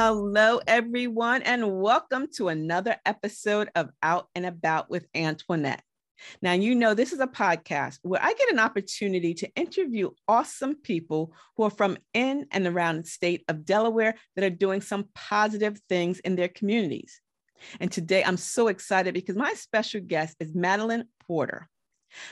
Hello, 0.00 0.60
everyone, 0.64 1.42
and 1.42 1.80
welcome 1.80 2.28
to 2.36 2.46
another 2.46 2.94
episode 3.04 3.68
of 3.74 3.90
Out 4.00 4.28
and 4.36 4.46
About 4.46 4.88
with 4.88 5.08
Antoinette. 5.12 5.82
Now, 6.40 6.52
you 6.52 6.76
know, 6.76 6.94
this 6.94 7.12
is 7.12 7.18
a 7.18 7.26
podcast 7.26 7.98
where 8.02 8.22
I 8.22 8.32
get 8.34 8.52
an 8.52 8.60
opportunity 8.60 9.34
to 9.34 9.52
interview 9.56 10.10
awesome 10.28 10.76
people 10.76 11.34
who 11.56 11.64
are 11.64 11.70
from 11.70 11.98
in 12.14 12.46
and 12.52 12.66
around 12.66 12.98
the 12.98 13.08
state 13.08 13.42
of 13.48 13.64
Delaware 13.64 14.14
that 14.36 14.44
are 14.44 14.50
doing 14.50 14.82
some 14.82 15.08
positive 15.16 15.80
things 15.88 16.20
in 16.20 16.36
their 16.36 16.46
communities. 16.46 17.20
And 17.80 17.90
today 17.90 18.22
I'm 18.24 18.36
so 18.36 18.68
excited 18.68 19.14
because 19.14 19.36
my 19.36 19.52
special 19.54 20.00
guest 20.00 20.36
is 20.40 20.54
Madeline 20.54 21.04
Porter. 21.26 21.68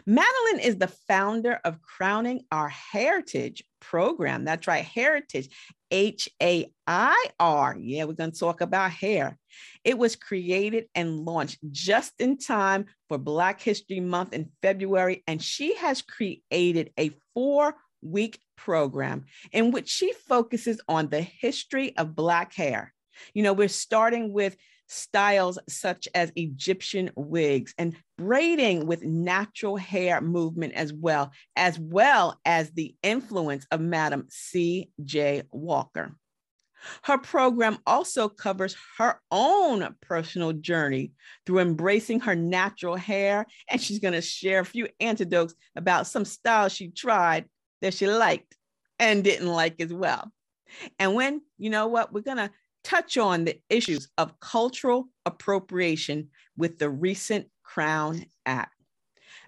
Madeline 0.06 0.60
is 0.60 0.78
the 0.78 0.88
founder 0.88 1.60
of 1.64 1.82
Crowning 1.82 2.42
Our 2.50 2.72
Hairitage 2.92 3.62
program. 3.80 4.44
That's 4.44 4.66
right, 4.66 4.84
Hairitage, 4.84 5.48
H 5.90 6.28
A 6.42 6.70
I 6.86 7.24
R. 7.38 7.76
Yeah, 7.78 8.04
we're 8.04 8.14
going 8.14 8.32
to 8.32 8.38
talk 8.38 8.60
about 8.60 8.90
hair. 8.90 9.38
It 9.84 9.98
was 9.98 10.16
created 10.16 10.86
and 10.94 11.20
launched 11.20 11.58
just 11.70 12.12
in 12.20 12.38
time 12.38 12.86
for 13.08 13.18
Black 13.18 13.60
History 13.60 14.00
Month 14.00 14.32
in 14.32 14.50
February, 14.62 15.22
and 15.26 15.42
she 15.42 15.74
has 15.76 16.02
created 16.02 16.90
a 16.98 17.10
four 17.34 17.74
week 18.02 18.38
program 18.56 19.24
in 19.52 19.70
which 19.70 19.88
she 19.88 20.12
focuses 20.28 20.80
on 20.88 21.08
the 21.08 21.20
history 21.20 21.96
of 21.96 22.16
Black 22.16 22.54
hair. 22.54 22.92
You 23.34 23.42
know, 23.42 23.52
we're 23.52 23.68
starting 23.68 24.32
with 24.32 24.56
styles 24.86 25.58
such 25.68 26.08
as 26.14 26.32
Egyptian 26.36 27.10
wigs 27.16 27.74
and 27.78 27.96
braiding 28.18 28.86
with 28.86 29.04
natural 29.04 29.76
hair 29.76 30.20
movement 30.20 30.74
as 30.74 30.92
well, 30.92 31.32
as 31.56 31.78
well 31.78 32.38
as 32.44 32.70
the 32.70 32.94
influence 33.02 33.66
of 33.70 33.80
Madam 33.80 34.26
C.J. 34.30 35.42
Walker. 35.50 36.14
Her 37.02 37.18
program 37.18 37.78
also 37.86 38.28
covers 38.28 38.76
her 38.98 39.20
own 39.30 39.96
personal 40.02 40.52
journey 40.52 41.12
through 41.44 41.60
embracing 41.60 42.20
her 42.20 42.36
natural 42.36 42.96
hair, 42.96 43.46
and 43.68 43.80
she's 43.80 43.98
going 43.98 44.14
to 44.14 44.20
share 44.20 44.60
a 44.60 44.64
few 44.64 44.88
anecdotes 45.00 45.54
about 45.74 46.06
some 46.06 46.24
styles 46.24 46.72
she 46.72 46.90
tried 46.90 47.46
that 47.82 47.94
she 47.94 48.06
liked 48.06 48.56
and 48.98 49.24
didn't 49.24 49.48
like 49.48 49.80
as 49.80 49.92
well. 49.92 50.30
And 50.98 51.14
when, 51.14 51.42
you 51.58 51.70
know 51.70 51.86
what, 51.88 52.12
we're 52.12 52.20
going 52.20 52.36
to 52.38 52.50
touch 52.86 53.18
on 53.18 53.44
the 53.44 53.60
issues 53.68 54.08
of 54.16 54.38
cultural 54.38 55.08
appropriation 55.24 56.28
with 56.56 56.78
the 56.78 56.88
recent 56.88 57.48
Crown 57.64 58.24
Act. 58.46 58.72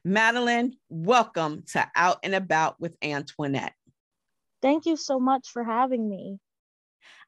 Madeline, 0.05 0.75
welcome 0.89 1.63
to 1.73 1.89
Out 1.95 2.19
and 2.25 2.35
About 2.35 2.81
with 2.81 2.97
Antoinette. 3.01 3.75
Thank 4.61 4.87
you 4.87 4.97
so 4.97 5.21
much 5.21 5.51
for 5.51 5.63
having 5.63 6.09
me. 6.09 6.39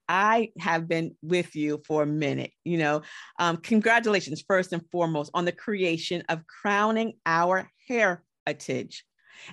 I 0.09 0.51
have 0.59 0.89
been 0.89 1.15
with 1.23 1.55
you 1.55 1.81
for 1.87 2.03
a 2.03 2.07
minute. 2.07 2.51
You 2.65 2.79
know, 2.79 3.03
um, 3.39 3.59
congratulations, 3.59 4.43
first 4.45 4.73
and 4.73 4.83
foremost, 4.91 5.31
on 5.33 5.45
the 5.45 5.53
creation 5.53 6.25
of 6.29 6.45
Crowning 6.49 7.13
Our 7.25 7.71
Hairitage. 7.89 9.03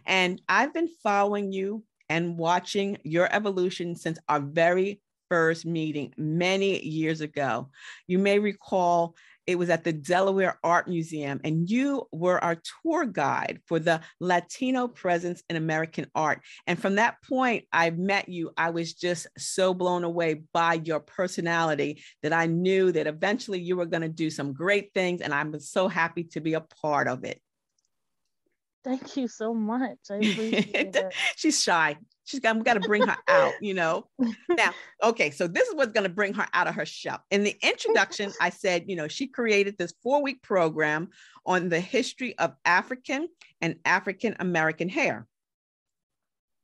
And 0.07 0.41
I've 0.49 0.73
been 0.73 0.89
following 1.03 1.51
you 1.51 1.83
and 2.09 2.35
watching 2.35 2.97
your 3.03 3.31
evolution 3.31 3.95
since 3.95 4.17
our 4.27 4.39
very 4.39 5.01
first 5.29 5.65
meeting 5.65 6.13
many 6.17 6.83
years 6.83 7.21
ago. 7.21 7.69
You 8.07 8.19
may 8.19 8.39
recall 8.39 9.15
it 9.47 9.57
was 9.57 9.69
at 9.69 9.85
the 9.85 9.93
Delaware 9.93 10.59
Art 10.61 10.89
Museum, 10.89 11.39
and 11.43 11.69
you 11.69 12.05
were 12.11 12.43
our 12.43 12.57
tour 12.83 13.05
guide 13.05 13.61
for 13.65 13.79
the 13.79 14.01
Latino 14.19 14.89
presence 14.89 15.41
in 15.49 15.55
American 15.55 16.07
art. 16.13 16.41
And 16.67 16.77
from 16.77 16.95
that 16.95 17.15
point, 17.23 17.63
I 17.71 17.89
met 17.91 18.27
you. 18.27 18.51
I 18.57 18.71
was 18.71 18.93
just 18.93 19.25
so 19.37 19.73
blown 19.73 20.03
away 20.03 20.41
by 20.53 20.81
your 20.83 20.99
personality 20.99 22.03
that 22.23 22.33
I 22.33 22.47
knew 22.47 22.91
that 22.91 23.07
eventually 23.07 23.61
you 23.61 23.77
were 23.77 23.85
going 23.85 24.01
to 24.01 24.09
do 24.09 24.29
some 24.29 24.51
great 24.51 24.93
things, 24.93 25.21
and 25.21 25.33
I'm 25.33 25.57
so 25.61 25.87
happy 25.87 26.25
to 26.25 26.41
be 26.41 26.53
a 26.53 26.61
part 26.61 27.07
of 27.07 27.23
it. 27.23 27.41
Thank 28.83 29.15
you 29.15 29.27
so 29.29 29.53
much. 29.53 29.97
I 30.11 30.15
appreciate 30.15 30.95
it. 30.95 31.13
She's 31.35 31.61
shy. 31.61 31.97
She's 32.27 32.41
got, 32.41 32.57
we 32.57 32.63
got 32.63 32.73
to 32.73 32.81
bring 32.81 33.07
her 33.07 33.15
out, 33.29 33.53
you 33.61 33.73
know. 33.73 34.09
Now, 34.49 34.73
okay, 35.01 35.31
so 35.31 35.47
this 35.47 35.65
is 35.69 35.75
what's 35.75 35.93
going 35.93 36.03
to 36.03 36.13
bring 36.13 36.33
her 36.33 36.45
out 36.53 36.67
of 36.67 36.75
her 36.75 36.85
shell. 36.85 37.21
In 37.31 37.45
the 37.45 37.55
introduction, 37.61 38.33
I 38.41 38.49
said, 38.49 38.83
you 38.87 38.97
know, 38.97 39.07
she 39.07 39.27
created 39.27 39.77
this 39.77 39.93
four 40.03 40.21
week 40.21 40.43
program 40.43 41.07
on 41.45 41.69
the 41.69 41.79
history 41.79 42.37
of 42.37 42.53
African 42.65 43.29
and 43.61 43.77
African 43.85 44.35
American 44.41 44.89
hair. 44.89 45.25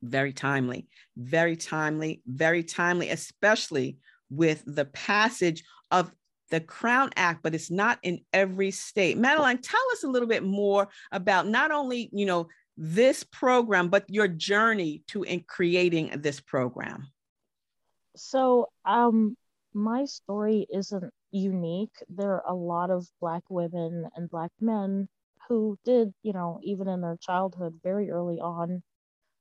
Very 0.02 0.34
timely, 0.34 0.90
very 1.16 1.56
timely, 1.56 2.22
very 2.28 2.64
timely, 2.64 3.10
especially 3.10 4.00
with 4.30 4.64
the 4.66 4.84
passage 4.84 5.64
of 5.92 6.12
the 6.52 6.60
Crown 6.60 7.10
Act, 7.16 7.42
but 7.42 7.56
it's 7.56 7.72
not 7.72 8.00
in 8.04 8.20
every 8.34 8.70
state. 8.70 9.18
Madeline, 9.18 9.60
tell 9.60 9.82
us 9.94 10.04
a 10.04 10.10
little 10.10 10.28
bit 10.28 10.44
more 10.44 10.90
about 11.14 11.48
not 11.48 11.72
only, 11.72 12.10
you 12.12 12.26
know, 12.26 12.50
this 12.78 13.24
program, 13.24 13.90
but 13.90 14.10
your 14.10 14.28
journey 14.28 15.04
to 15.08 15.24
in 15.24 15.42
creating 15.42 16.12
this 16.22 16.40
program? 16.40 17.08
So, 18.16 18.68
um, 18.86 19.36
my 19.74 20.06
story 20.06 20.68
isn't 20.72 21.12
unique. 21.32 21.96
There 22.10 22.34
are 22.34 22.44
a 22.48 22.54
lot 22.54 22.92
of 22.92 23.08
Black 23.20 23.44
women 23.50 24.08
and 24.16 24.30
Black 24.30 24.52
men 24.62 25.08
who 25.48 25.78
did, 25.84 26.14
you 26.22 26.34
know, 26.34 26.60
even 26.64 26.88
in 26.88 27.02
their 27.02 27.18
childhood, 27.20 27.80
very 27.84 28.12
early 28.12 28.40
on, 28.40 28.84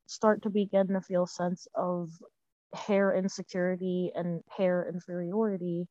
start 0.06 0.42
to 0.42 0.50
begin 0.50 0.88
to 0.88 1.00
feel 1.00 1.26
sense 1.26 1.66
of 1.74 2.10
hair 2.74 3.14
insecurity 3.14 4.10
and 4.14 4.42
hair 4.56 4.88
inferiority 4.92 5.86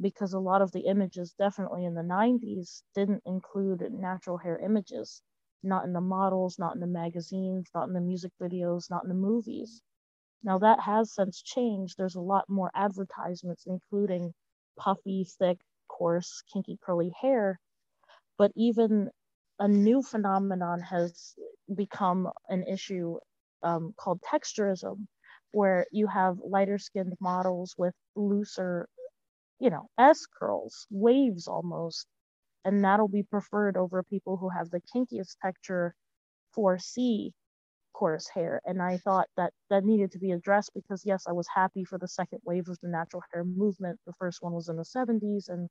because 0.00 0.32
a 0.32 0.38
lot 0.38 0.62
of 0.62 0.72
the 0.72 0.80
images 0.80 1.34
definitely 1.38 1.84
in 1.84 1.94
the 1.94 2.02
90s 2.02 2.82
didn't 2.94 3.22
include 3.26 3.82
natural 3.92 4.36
hair 4.36 4.58
images 4.58 5.22
not 5.62 5.84
in 5.84 5.92
the 5.92 6.00
models, 6.00 6.58
not 6.58 6.74
in 6.74 6.80
the 6.80 6.86
magazines, 6.86 7.68
not 7.74 7.88
in 7.88 7.94
the 7.94 8.00
music 8.00 8.32
videos, 8.40 8.90
not 8.90 9.04
in 9.04 9.08
the 9.08 9.14
movies. 9.14 9.82
Now 10.42 10.58
that 10.58 10.80
has 10.80 11.12
since 11.14 11.42
changed. 11.42 11.96
There's 11.98 12.16
a 12.16 12.20
lot 12.20 12.48
more 12.48 12.70
advertisements, 12.74 13.66
including 13.66 14.34
puffy, 14.78 15.24
thick, 15.24 15.60
coarse, 15.88 16.42
kinky, 16.52 16.78
curly 16.82 17.10
hair. 17.20 17.60
But 18.38 18.52
even 18.56 19.10
a 19.58 19.68
new 19.68 20.02
phenomenon 20.02 20.80
has 20.80 21.34
become 21.74 22.32
an 22.48 22.62
issue 22.64 23.18
um, 23.62 23.92
called 23.98 24.22
texturism, 24.22 25.08
where 25.50 25.86
you 25.92 26.06
have 26.06 26.38
lighter 26.40 26.78
skinned 26.78 27.16
models 27.20 27.74
with 27.76 27.94
looser, 28.16 28.88
you 29.60 29.70
know, 29.70 29.88
S 29.98 30.26
curls, 30.26 30.86
waves 30.90 31.48
almost, 31.48 32.06
and 32.64 32.84
that'll 32.84 33.08
be 33.08 33.22
preferred 33.22 33.76
over 33.76 34.02
people 34.02 34.36
who 34.36 34.48
have 34.50 34.70
the 34.70 34.80
kinkiest 34.94 35.36
texture 35.42 35.94
for 36.52 36.78
C 36.78 37.32
coarse 37.94 38.28
hair. 38.28 38.60
And 38.64 38.80
I 38.82 38.98
thought 38.98 39.28
that 39.36 39.52
that 39.70 39.84
needed 39.84 40.12
to 40.12 40.18
be 40.18 40.32
addressed 40.32 40.72
because 40.74 41.04
yes, 41.04 41.24
I 41.28 41.32
was 41.32 41.48
happy 41.54 41.84
for 41.84 41.98
the 41.98 42.08
second 42.08 42.40
wave 42.44 42.68
of 42.68 42.78
the 42.82 42.88
natural 42.88 43.22
hair 43.32 43.44
movement. 43.44 43.98
The 44.06 44.12
first 44.14 44.42
one 44.42 44.52
was 44.52 44.68
in 44.68 44.76
the 44.76 44.84
70s 44.84 45.48
and 45.48 45.68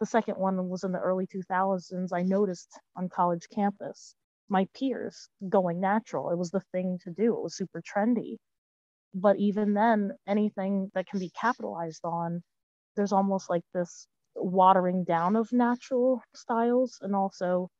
the 0.00 0.06
second 0.06 0.36
one 0.36 0.68
was 0.68 0.84
in 0.84 0.92
the 0.92 1.00
early 1.00 1.26
2000s. 1.26 2.12
I 2.12 2.22
noticed 2.22 2.70
on 2.96 3.08
college 3.08 3.48
campus 3.54 4.14
my 4.48 4.66
peers 4.74 5.28
going 5.48 5.80
natural. 5.80 6.30
It 6.30 6.38
was 6.38 6.50
the 6.50 6.62
thing 6.72 6.98
to 7.04 7.10
do. 7.10 7.34
It 7.34 7.42
was 7.42 7.56
super 7.56 7.82
trendy. 7.82 8.36
But 9.14 9.36
even 9.38 9.74
then, 9.74 10.12
anything 10.26 10.90
that 10.94 11.06
can 11.06 11.20
be 11.20 11.30
capitalized 11.30 12.04
on, 12.04 12.42
there's 12.96 13.12
almost 13.12 13.50
like 13.50 13.64
this 13.74 14.06
watering 14.40 15.04
down 15.04 15.36
of 15.36 15.52
natural 15.52 16.22
styles 16.34 16.98
and 17.02 17.14
also 17.14 17.70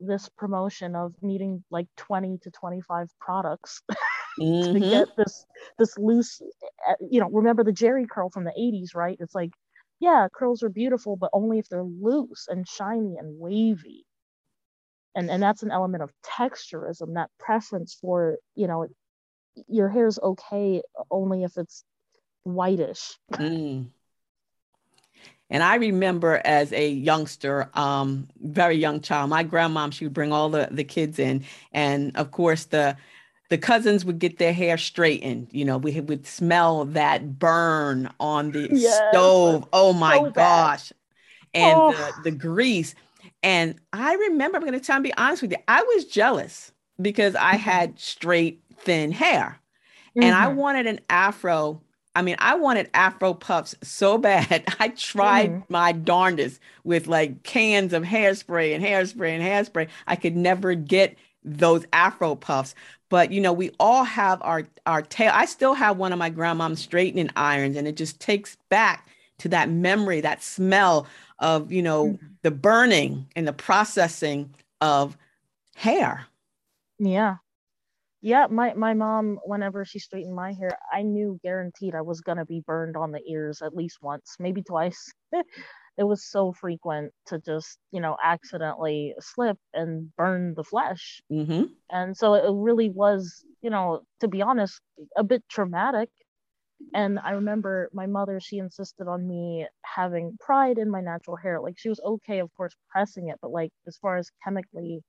this 0.00 0.28
promotion 0.36 0.94
of 0.96 1.14
needing 1.22 1.64
like 1.70 1.86
20 1.96 2.38
to 2.42 2.50
25 2.50 3.08
products 3.20 3.82
mm-hmm. 4.40 4.72
to 4.74 4.80
get 4.80 5.08
this 5.16 5.46
this 5.78 5.96
loose 5.98 6.42
eh, 6.88 6.94
you 7.10 7.20
know 7.20 7.28
remember 7.30 7.64
the 7.64 7.72
Jheri 7.72 8.08
curl 8.08 8.30
from 8.30 8.44
the 8.44 8.52
80s 8.58 8.94
right 8.94 9.16
it's 9.20 9.34
like 9.34 9.50
yeah 10.00 10.26
curls 10.34 10.62
are 10.62 10.68
beautiful 10.68 11.16
but 11.16 11.30
only 11.32 11.58
if 11.58 11.68
they're 11.68 11.84
loose 11.84 12.46
and 12.48 12.66
shiny 12.68 13.16
and 13.18 13.38
wavy 13.38 14.04
and 15.14 15.30
and 15.30 15.42
that's 15.42 15.62
an 15.62 15.70
element 15.70 16.02
of 16.02 16.10
texturism 16.24 17.14
that 17.14 17.30
preference 17.38 17.96
for 18.00 18.36
you 18.54 18.66
know 18.66 18.86
your 19.68 19.88
hair's 19.88 20.18
okay 20.18 20.82
only 21.10 21.44
if 21.44 21.56
it's 21.56 21.84
whitish 22.44 23.16
mm. 23.32 23.86
And 25.54 25.62
I 25.62 25.76
remember 25.76 26.42
as 26.44 26.72
a 26.72 26.88
youngster, 26.88 27.70
um, 27.74 28.26
very 28.42 28.74
young 28.74 29.00
child, 29.00 29.30
my 29.30 29.44
grandmom, 29.44 29.92
she 29.92 30.04
would 30.04 30.12
bring 30.12 30.32
all 30.32 30.48
the, 30.50 30.66
the 30.68 30.82
kids 30.82 31.20
in. 31.20 31.44
And 31.70 32.10
of 32.16 32.32
course, 32.32 32.64
the 32.64 32.96
the 33.50 33.58
cousins 33.58 34.04
would 34.04 34.18
get 34.18 34.38
their 34.38 34.52
hair 34.52 34.76
straightened. 34.76 35.46
You 35.52 35.64
know, 35.64 35.78
we 35.78 36.00
would 36.00 36.26
smell 36.26 36.86
that 36.86 37.38
burn 37.38 38.10
on 38.18 38.50
the 38.50 38.68
yes. 38.72 39.00
stove. 39.10 39.68
Oh 39.72 39.92
my 39.92 40.16
so 40.16 40.30
gosh. 40.30 40.92
And 41.54 41.78
oh. 41.78 41.92
the, 41.92 42.30
the 42.30 42.36
grease. 42.36 42.96
And 43.44 43.76
I 43.92 44.12
remember, 44.14 44.56
I'm 44.56 44.64
going 44.64 44.72
to 44.72 44.84
tell 44.84 44.96
you, 44.96 45.04
be 45.04 45.14
honest 45.14 45.42
with 45.42 45.52
you, 45.52 45.58
I 45.68 45.84
was 45.84 46.04
jealous 46.06 46.72
because 47.00 47.36
I 47.36 47.52
mm-hmm. 47.52 47.58
had 47.58 48.00
straight, 48.00 48.60
thin 48.78 49.12
hair. 49.12 49.60
Mm-hmm. 50.16 50.24
And 50.24 50.34
I 50.34 50.46
mm-hmm. 50.46 50.56
wanted 50.56 50.86
an 50.88 50.98
afro. 51.08 51.80
I 52.14 52.22
mean, 52.22 52.36
I 52.38 52.54
wanted 52.54 52.90
afro 52.94 53.34
puffs 53.34 53.74
so 53.82 54.18
bad. 54.18 54.64
I 54.80 54.88
tried 54.88 55.50
mm-hmm. 55.50 55.72
my 55.72 55.92
darndest 55.92 56.60
with 56.84 57.06
like 57.06 57.42
cans 57.42 57.92
of 57.92 58.02
hairspray 58.02 58.74
and 58.74 58.84
hairspray 58.84 59.30
and 59.30 59.42
hairspray. 59.42 59.88
I 60.06 60.16
could 60.16 60.36
never 60.36 60.74
get 60.74 61.16
those 61.44 61.84
afro 61.92 62.34
puffs. 62.36 62.74
But 63.10 63.32
you 63.32 63.40
know, 63.40 63.52
we 63.52 63.70
all 63.78 64.04
have 64.04 64.40
our 64.42 64.64
our 64.86 65.02
tail. 65.02 65.32
I 65.34 65.46
still 65.46 65.74
have 65.74 65.96
one 65.96 66.12
of 66.12 66.18
my 66.18 66.30
grandmom's 66.30 66.80
straightening 66.80 67.30
irons, 67.36 67.76
and 67.76 67.86
it 67.86 67.96
just 67.96 68.20
takes 68.20 68.56
back 68.70 69.08
to 69.38 69.48
that 69.48 69.68
memory, 69.68 70.20
that 70.20 70.42
smell 70.42 71.06
of 71.38 71.72
you 71.72 71.82
know 71.82 72.06
mm-hmm. 72.06 72.26
the 72.42 72.50
burning 72.50 73.26
and 73.36 73.46
the 73.46 73.52
processing 73.52 74.54
of 74.80 75.16
hair 75.76 76.26
yeah 76.98 77.36
yeah 78.24 78.46
my, 78.50 78.72
my 78.72 78.94
mom 78.94 79.38
whenever 79.44 79.84
she 79.84 79.98
straightened 79.98 80.34
my 80.34 80.52
hair 80.52 80.70
i 80.92 81.02
knew 81.02 81.38
guaranteed 81.42 81.94
i 81.94 82.00
was 82.00 82.22
going 82.22 82.38
to 82.38 82.46
be 82.46 82.62
burned 82.66 82.96
on 82.96 83.12
the 83.12 83.20
ears 83.28 83.60
at 83.62 83.76
least 83.76 83.98
once 84.00 84.34
maybe 84.40 84.62
twice 84.62 85.12
it 85.98 86.04
was 86.04 86.24
so 86.24 86.52
frequent 86.52 87.12
to 87.26 87.38
just 87.38 87.78
you 87.92 88.00
know 88.00 88.16
accidentally 88.24 89.14
slip 89.20 89.58
and 89.74 90.08
burn 90.16 90.54
the 90.56 90.64
flesh 90.64 91.20
mm-hmm. 91.30 91.64
and 91.90 92.16
so 92.16 92.32
it 92.32 92.44
really 92.50 92.88
was 92.88 93.44
you 93.60 93.68
know 93.68 94.00
to 94.20 94.26
be 94.26 94.40
honest 94.40 94.80
a 95.16 95.22
bit 95.22 95.44
traumatic 95.50 96.08
and 96.92 97.18
I 97.20 97.30
remember 97.30 97.88
my 97.94 98.06
mother, 98.06 98.40
she 98.40 98.58
insisted 98.58 99.06
on 99.06 99.26
me 99.26 99.66
having 99.82 100.36
pride 100.38 100.76
in 100.76 100.90
my 100.90 101.00
natural 101.00 101.36
hair. 101.36 101.60
Like 101.60 101.78
she 101.78 101.88
was 101.88 102.00
okay, 102.04 102.40
of 102.40 102.52
course, 102.56 102.74
pressing 102.90 103.28
it, 103.28 103.38
but 103.40 103.52
like 103.52 103.70
as 103.86 103.96
far 103.96 104.16
as 104.16 104.30
chemically 104.42 105.02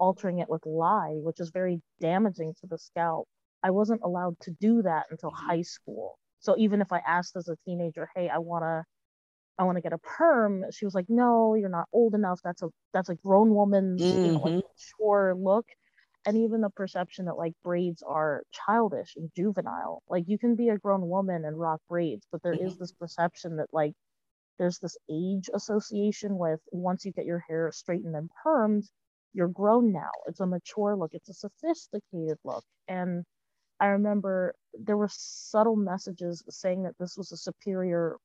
altering 0.00 0.40
it 0.40 0.48
with 0.48 0.66
lye, 0.66 1.18
which 1.22 1.38
is 1.38 1.50
very 1.50 1.80
damaging 2.00 2.54
to 2.60 2.66
the 2.66 2.78
scalp, 2.78 3.28
I 3.62 3.70
wasn't 3.70 4.00
allowed 4.02 4.40
to 4.40 4.50
do 4.60 4.82
that 4.82 5.04
until 5.10 5.30
mm-hmm. 5.30 5.46
high 5.46 5.62
school. 5.62 6.18
So 6.40 6.56
even 6.58 6.80
if 6.80 6.92
I 6.92 7.00
asked 7.06 7.36
as 7.36 7.48
a 7.48 7.56
teenager, 7.64 8.08
hey, 8.16 8.28
I 8.28 8.38
wanna 8.38 8.84
I 9.58 9.64
want 9.64 9.76
to 9.76 9.82
get 9.82 9.92
a 9.92 9.98
perm. 9.98 10.64
She 10.72 10.86
was 10.86 10.94
like, 10.94 11.04
"No, 11.10 11.54
you're 11.54 11.68
not 11.68 11.86
old 11.92 12.14
enough. 12.14 12.40
That's 12.42 12.62
a 12.62 12.68
that's 12.94 13.10
a 13.10 13.14
grown 13.14 13.54
woman's 13.54 14.00
mm-hmm. 14.00 14.24
you 14.24 14.32
know, 14.32 14.38
like, 14.38 14.64
mature 14.64 15.34
mm-hmm. 15.34 15.44
look." 15.44 15.66
and 16.26 16.36
even 16.36 16.60
the 16.60 16.70
perception 16.70 17.24
that 17.26 17.36
like 17.36 17.54
braids 17.64 18.02
are 18.02 18.42
childish 18.52 19.14
and 19.16 19.30
juvenile 19.34 20.02
like 20.08 20.24
you 20.26 20.38
can 20.38 20.54
be 20.54 20.68
a 20.68 20.78
grown 20.78 21.08
woman 21.08 21.44
and 21.44 21.58
rock 21.58 21.80
braids 21.88 22.26
but 22.30 22.42
there 22.42 22.52
is 22.52 22.72
mm-hmm. 22.72 22.80
this 22.80 22.92
perception 22.92 23.56
that 23.56 23.68
like 23.72 23.94
there's 24.58 24.78
this 24.78 24.98
age 25.10 25.48
association 25.54 26.36
with 26.36 26.60
once 26.70 27.04
you 27.04 27.12
get 27.12 27.24
your 27.24 27.42
hair 27.48 27.70
straightened 27.72 28.14
and 28.14 28.28
permed 28.44 28.84
you're 29.32 29.48
grown 29.48 29.92
now 29.92 30.10
it's 30.26 30.40
a 30.40 30.46
mature 30.46 30.96
look 30.96 31.12
it's 31.14 31.28
a 31.28 31.34
sophisticated 31.34 32.38
look 32.44 32.64
and 32.88 33.24
i 33.80 33.86
remember 33.86 34.54
there 34.74 34.96
were 34.96 35.08
subtle 35.10 35.76
messages 35.76 36.42
saying 36.48 36.82
that 36.82 36.94
this 36.98 37.16
was 37.16 37.32
a 37.32 37.36
superior 37.36 38.16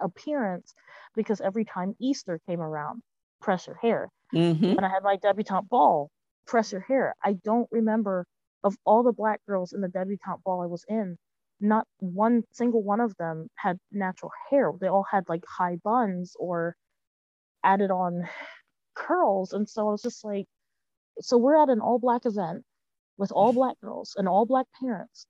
appearance 0.00 0.72
because 1.16 1.40
every 1.40 1.64
time 1.64 1.94
easter 2.00 2.40
came 2.46 2.60
around 2.60 3.02
press 3.40 3.66
your 3.66 3.76
hair 3.76 4.08
mm-hmm. 4.34 4.74
when 4.74 4.84
i 4.84 4.88
had 4.88 5.02
my 5.02 5.16
debutante 5.16 5.68
ball 5.68 6.10
press 6.46 6.72
your 6.72 6.80
hair. 6.80 7.14
I 7.22 7.34
don't 7.44 7.68
remember 7.70 8.26
of 8.64 8.76
all 8.84 9.02
the 9.02 9.12
black 9.12 9.40
girls 9.46 9.72
in 9.72 9.80
the 9.80 9.88
debutante 9.88 10.42
ball 10.44 10.62
I 10.62 10.66
was 10.66 10.84
in, 10.88 11.16
not 11.60 11.86
one 11.98 12.42
single 12.52 12.82
one 12.82 13.00
of 13.00 13.16
them 13.16 13.48
had 13.56 13.78
natural 13.90 14.32
hair. 14.50 14.72
They 14.80 14.88
all 14.88 15.06
had 15.10 15.28
like 15.28 15.44
high 15.46 15.76
buns 15.82 16.36
or 16.38 16.76
added 17.64 17.90
on 17.90 18.28
curls. 18.94 19.52
And 19.52 19.68
so 19.68 19.88
I 19.88 19.90
was 19.92 20.02
just 20.02 20.24
like, 20.24 20.46
so 21.20 21.36
we're 21.36 21.62
at 21.62 21.68
an 21.68 21.80
all 21.80 21.98
black 21.98 22.24
event 22.24 22.64
with 23.18 23.32
all 23.32 23.52
black 23.52 23.80
girls 23.80 24.14
and 24.16 24.28
all 24.28 24.46
black 24.46 24.66
parents, 24.80 25.26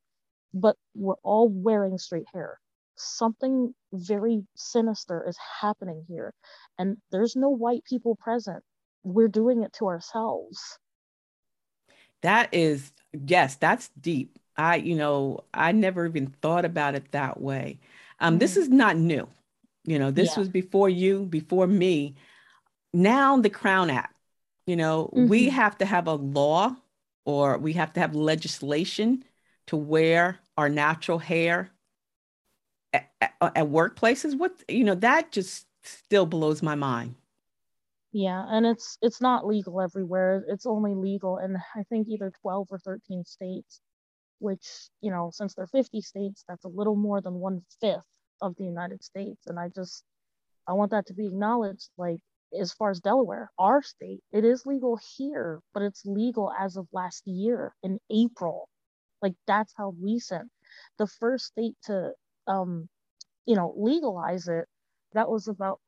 but 0.55 0.77
we're 0.95 1.17
all 1.23 1.49
wearing 1.49 1.99
straight 1.99 2.27
hair. 2.33 2.59
Something 2.97 3.75
very 3.93 4.43
sinister 4.55 5.25
is 5.29 5.37
happening 5.61 6.05
here. 6.09 6.35
And 6.79 6.99
there's 7.11 7.35
no 7.37 7.49
white 7.49 7.85
people 7.85 8.17
present. 8.17 8.63
We're 9.03 9.29
doing 9.29 9.63
it 9.63 9.73
to 9.75 9.87
ourselves. 9.87 10.79
That 12.23 12.49
is, 12.53 12.93
yes, 13.13 13.57
that's 13.57 13.91
deep. 14.01 14.39
I, 14.57 14.77
you 14.77 14.95
know, 14.95 15.41
I 15.53 15.73
never 15.73 16.07
even 16.07 16.29
thought 16.43 16.65
about 16.65 16.95
it 16.95 17.11
that 17.13 17.41
way. 17.41 17.81
Um, 18.21 18.35
mm-hmm. 18.35 18.39
This 18.39 18.57
is 18.57 18.69
not 18.69 18.97
new. 18.97 19.27
You 19.85 19.99
know, 19.99 20.13
this 20.13 20.35
yeah. 20.35 20.41
was 20.41 20.49
before 20.49 20.89
you, 20.89 21.25
before 21.25 21.67
me. 21.67 22.15
Now, 22.93 23.37
the 23.39 23.51
Crown 23.51 23.91
Act, 23.91 24.15
you 24.67 24.77
know, 24.77 25.11
mm-hmm. 25.15 25.29
we 25.29 25.49
have 25.49 25.79
to 25.79 25.87
have 25.87 26.07
a 26.07 26.15
law 26.15 26.77
or 27.25 27.59
we 27.59 27.73
have 27.75 27.93
to 27.95 28.01
have 28.01 28.15
legislation 28.15 29.25
to 29.67 29.77
wear 29.77 30.39
our 30.57 30.69
natural 30.69 31.19
hair 31.19 31.71
at, 32.93 33.11
at, 33.21 33.33
at 33.41 33.67
workplaces. 33.67 34.37
What, 34.37 34.63
you 34.69 34.85
know, 34.85 34.95
that 34.97 35.33
just 35.33 35.67
still 35.83 36.27
blows 36.27 36.63
my 36.63 36.75
mind. 36.75 37.15
Yeah, 38.13 38.45
and 38.47 38.67
it's 38.67 38.99
it's 39.01 39.23
not 39.23 39.47
legal 39.47 39.81
everywhere. 39.81 40.45
It's 40.47 40.67
only 40.67 40.95
legal 40.95 41.39
in 41.39 41.57
I 41.75 41.83
think 41.85 42.09
either 42.09 42.31
12 42.43 42.69
or 42.71 42.79
13 42.79 43.25
states, 43.25 43.81
which, 44.39 44.67
you 45.01 45.11
know, 45.11 45.31
since 45.33 45.55
they're 45.55 45.67
50 45.67 46.03
states, 46.03 46.45
that's 46.47 46.65
a 46.65 46.69
little 46.69 46.95
more 46.95 47.23
than 47.23 47.35
one 47.35 47.63
fifth 47.81 48.05
of 48.43 48.55
the 48.57 48.65
United 48.65 49.03
States. 49.03 49.47
And 49.47 49.59
I 49.59 49.71
just 49.75 50.05
I 50.69 50.75
want 50.75 50.91
that 50.91 51.07
to 51.07 51.15
be 51.15 51.27
acknowledged. 51.27 51.89
Like 51.97 52.21
as 52.59 52.73
far 52.73 52.91
as 52.91 53.01
Delaware, 53.01 53.51
our 53.59 53.83
state, 53.83 54.21
it 54.33 54.45
is 54.45 54.67
legal 54.67 54.99
here, 55.17 55.61
but 55.75 55.83
it's 55.83 56.05
legal 56.07 56.53
as 56.59 56.77
of 56.77 56.87
last 56.93 57.27
year 57.27 57.75
in 57.83 57.99
April. 58.11 58.69
Like 59.23 59.35
that's 59.47 59.73
how 59.77 59.95
recent. 60.01 60.51
The 60.99 61.07
first 61.07 61.47
state 61.47 61.77
to 61.85 62.13
um, 62.47 62.89
you 63.47 63.57
know, 63.57 63.75
legalize 63.77 64.49
it, 64.49 64.67
that 65.15 65.29
was 65.29 65.49
about 65.49 65.81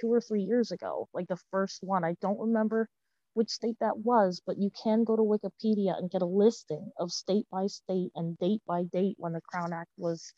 two 0.00 0.12
or 0.12 0.20
three 0.20 0.42
years 0.42 0.70
ago, 0.70 1.08
like 1.12 1.28
the 1.28 1.38
first 1.50 1.78
one. 1.82 2.04
I 2.04 2.16
don't 2.20 2.38
remember 2.38 2.88
which 3.34 3.50
state 3.50 3.76
that 3.80 3.98
was, 3.98 4.40
but 4.46 4.58
you 4.58 4.70
can 4.82 5.04
go 5.04 5.16
to 5.16 5.22
Wikipedia 5.22 5.98
and 5.98 6.10
get 6.10 6.22
a 6.22 6.26
listing 6.26 6.90
of 6.98 7.10
state 7.10 7.46
by 7.50 7.66
state 7.66 8.10
and 8.14 8.38
date 8.38 8.62
by 8.66 8.84
date 8.84 9.16
when 9.18 9.32
the 9.32 9.40
Crown 9.40 9.72
Act 9.72 9.90
was 9.96 10.32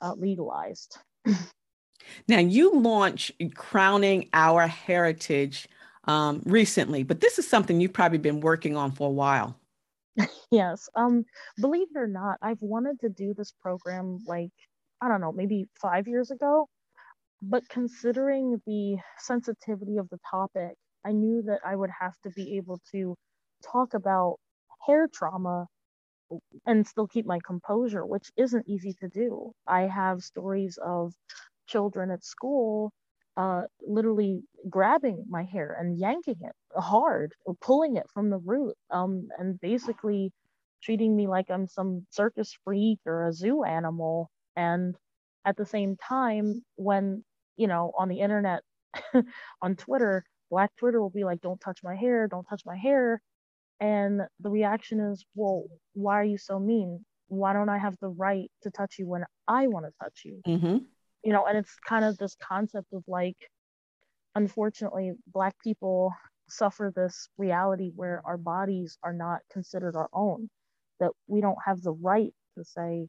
uh, 0.00 0.14
legalized. 0.14 0.98
now, 2.28 2.38
you 2.38 2.74
launched 2.74 3.32
Crowning 3.54 4.28
Our 4.32 4.68
Hairitage 4.68 5.66
um, 6.04 6.42
recently, 6.44 7.02
but 7.02 7.20
this 7.20 7.38
is 7.38 7.48
something 7.48 7.80
you've 7.80 7.92
probably 7.92 8.18
been 8.18 8.40
working 8.40 8.76
on 8.76 8.92
for 8.92 9.08
a 9.08 9.12
while. 9.12 9.56
yes. 10.50 10.88
Um, 10.94 11.24
believe 11.60 11.88
it 11.94 11.98
or 11.98 12.06
not, 12.06 12.38
I've 12.42 12.60
wanted 12.60 13.00
to 13.00 13.08
do 13.08 13.34
this 13.34 13.52
program 13.62 14.18
like, 14.26 14.50
I 15.00 15.08
don't 15.08 15.20
know, 15.20 15.32
maybe 15.32 15.68
five 15.80 16.06
years 16.06 16.30
ago 16.30 16.68
but 17.42 17.68
considering 17.68 18.62
the 18.66 18.96
sensitivity 19.18 19.96
of 19.96 20.08
the 20.10 20.20
topic, 20.30 20.74
I 21.04 21.10
knew 21.10 21.42
that 21.42 21.60
I 21.66 21.74
would 21.74 21.90
have 22.00 22.14
to 22.22 22.30
be 22.30 22.56
able 22.56 22.80
to 22.92 23.16
talk 23.64 23.94
about 23.94 24.36
hair 24.86 25.08
trauma 25.12 25.66
and 26.64 26.86
still 26.86 27.08
keep 27.08 27.26
my 27.26 27.40
composure, 27.44 28.06
which 28.06 28.30
isn't 28.36 28.68
easy 28.68 28.94
to 29.00 29.08
do. 29.08 29.52
I 29.66 29.82
have 29.82 30.22
stories 30.22 30.78
of 30.82 31.12
children 31.66 32.10
at 32.10 32.24
school 32.24 32.92
uh, 33.36 33.62
literally 33.86 34.42
grabbing 34.68 35.24
my 35.28 35.42
hair 35.44 35.76
and 35.78 35.98
yanking 35.98 36.36
it 36.42 36.52
hard, 36.78 37.32
or 37.46 37.54
pulling 37.60 37.96
it 37.96 38.06
from 38.12 38.30
the 38.30 38.38
root, 38.38 38.74
um, 38.90 39.28
and 39.38 39.60
basically 39.60 40.32
treating 40.82 41.16
me 41.16 41.26
like 41.26 41.50
I'm 41.50 41.66
some 41.66 42.06
circus 42.10 42.56
freak 42.64 42.98
or 43.06 43.28
a 43.28 43.32
zoo 43.32 43.64
animal. 43.64 44.30
And 44.56 44.94
at 45.44 45.56
the 45.56 45.66
same 45.66 45.96
time, 45.96 46.62
when 46.76 47.24
you 47.56 47.66
know, 47.66 47.92
on 47.98 48.08
the 48.08 48.20
internet, 48.20 48.62
on 49.62 49.76
Twitter, 49.76 50.24
Black 50.50 50.70
Twitter 50.78 51.00
will 51.00 51.10
be 51.10 51.24
like, 51.24 51.40
don't 51.40 51.60
touch 51.60 51.80
my 51.82 51.94
hair, 51.94 52.28
don't 52.28 52.44
touch 52.44 52.62
my 52.66 52.76
hair. 52.76 53.20
And 53.80 54.22
the 54.40 54.50
reaction 54.50 55.00
is, 55.00 55.24
well, 55.34 55.64
why 55.94 56.20
are 56.20 56.24
you 56.24 56.38
so 56.38 56.58
mean? 56.58 57.04
Why 57.28 57.52
don't 57.52 57.68
I 57.68 57.78
have 57.78 57.96
the 58.00 58.08
right 58.08 58.50
to 58.62 58.70
touch 58.70 58.96
you 58.98 59.06
when 59.08 59.24
I 59.48 59.66
want 59.68 59.86
to 59.86 59.92
touch 60.02 60.22
you? 60.24 60.40
Mm-hmm. 60.46 60.78
You 61.24 61.32
know, 61.32 61.46
and 61.46 61.58
it's 61.58 61.76
kind 61.88 62.04
of 62.04 62.18
this 62.18 62.36
concept 62.42 62.88
of 62.92 63.04
like, 63.08 63.36
unfortunately, 64.34 65.12
Black 65.28 65.56
people 65.62 66.12
suffer 66.48 66.92
this 66.94 67.28
reality 67.38 67.92
where 67.94 68.22
our 68.24 68.36
bodies 68.38 68.98
are 69.02 69.12
not 69.14 69.40
considered 69.52 69.96
our 69.96 70.08
own, 70.12 70.50
that 71.00 71.12
we 71.28 71.40
don't 71.40 71.58
have 71.66 71.82
the 71.82 71.92
right 71.92 72.34
to 72.58 72.64
say, 72.64 73.08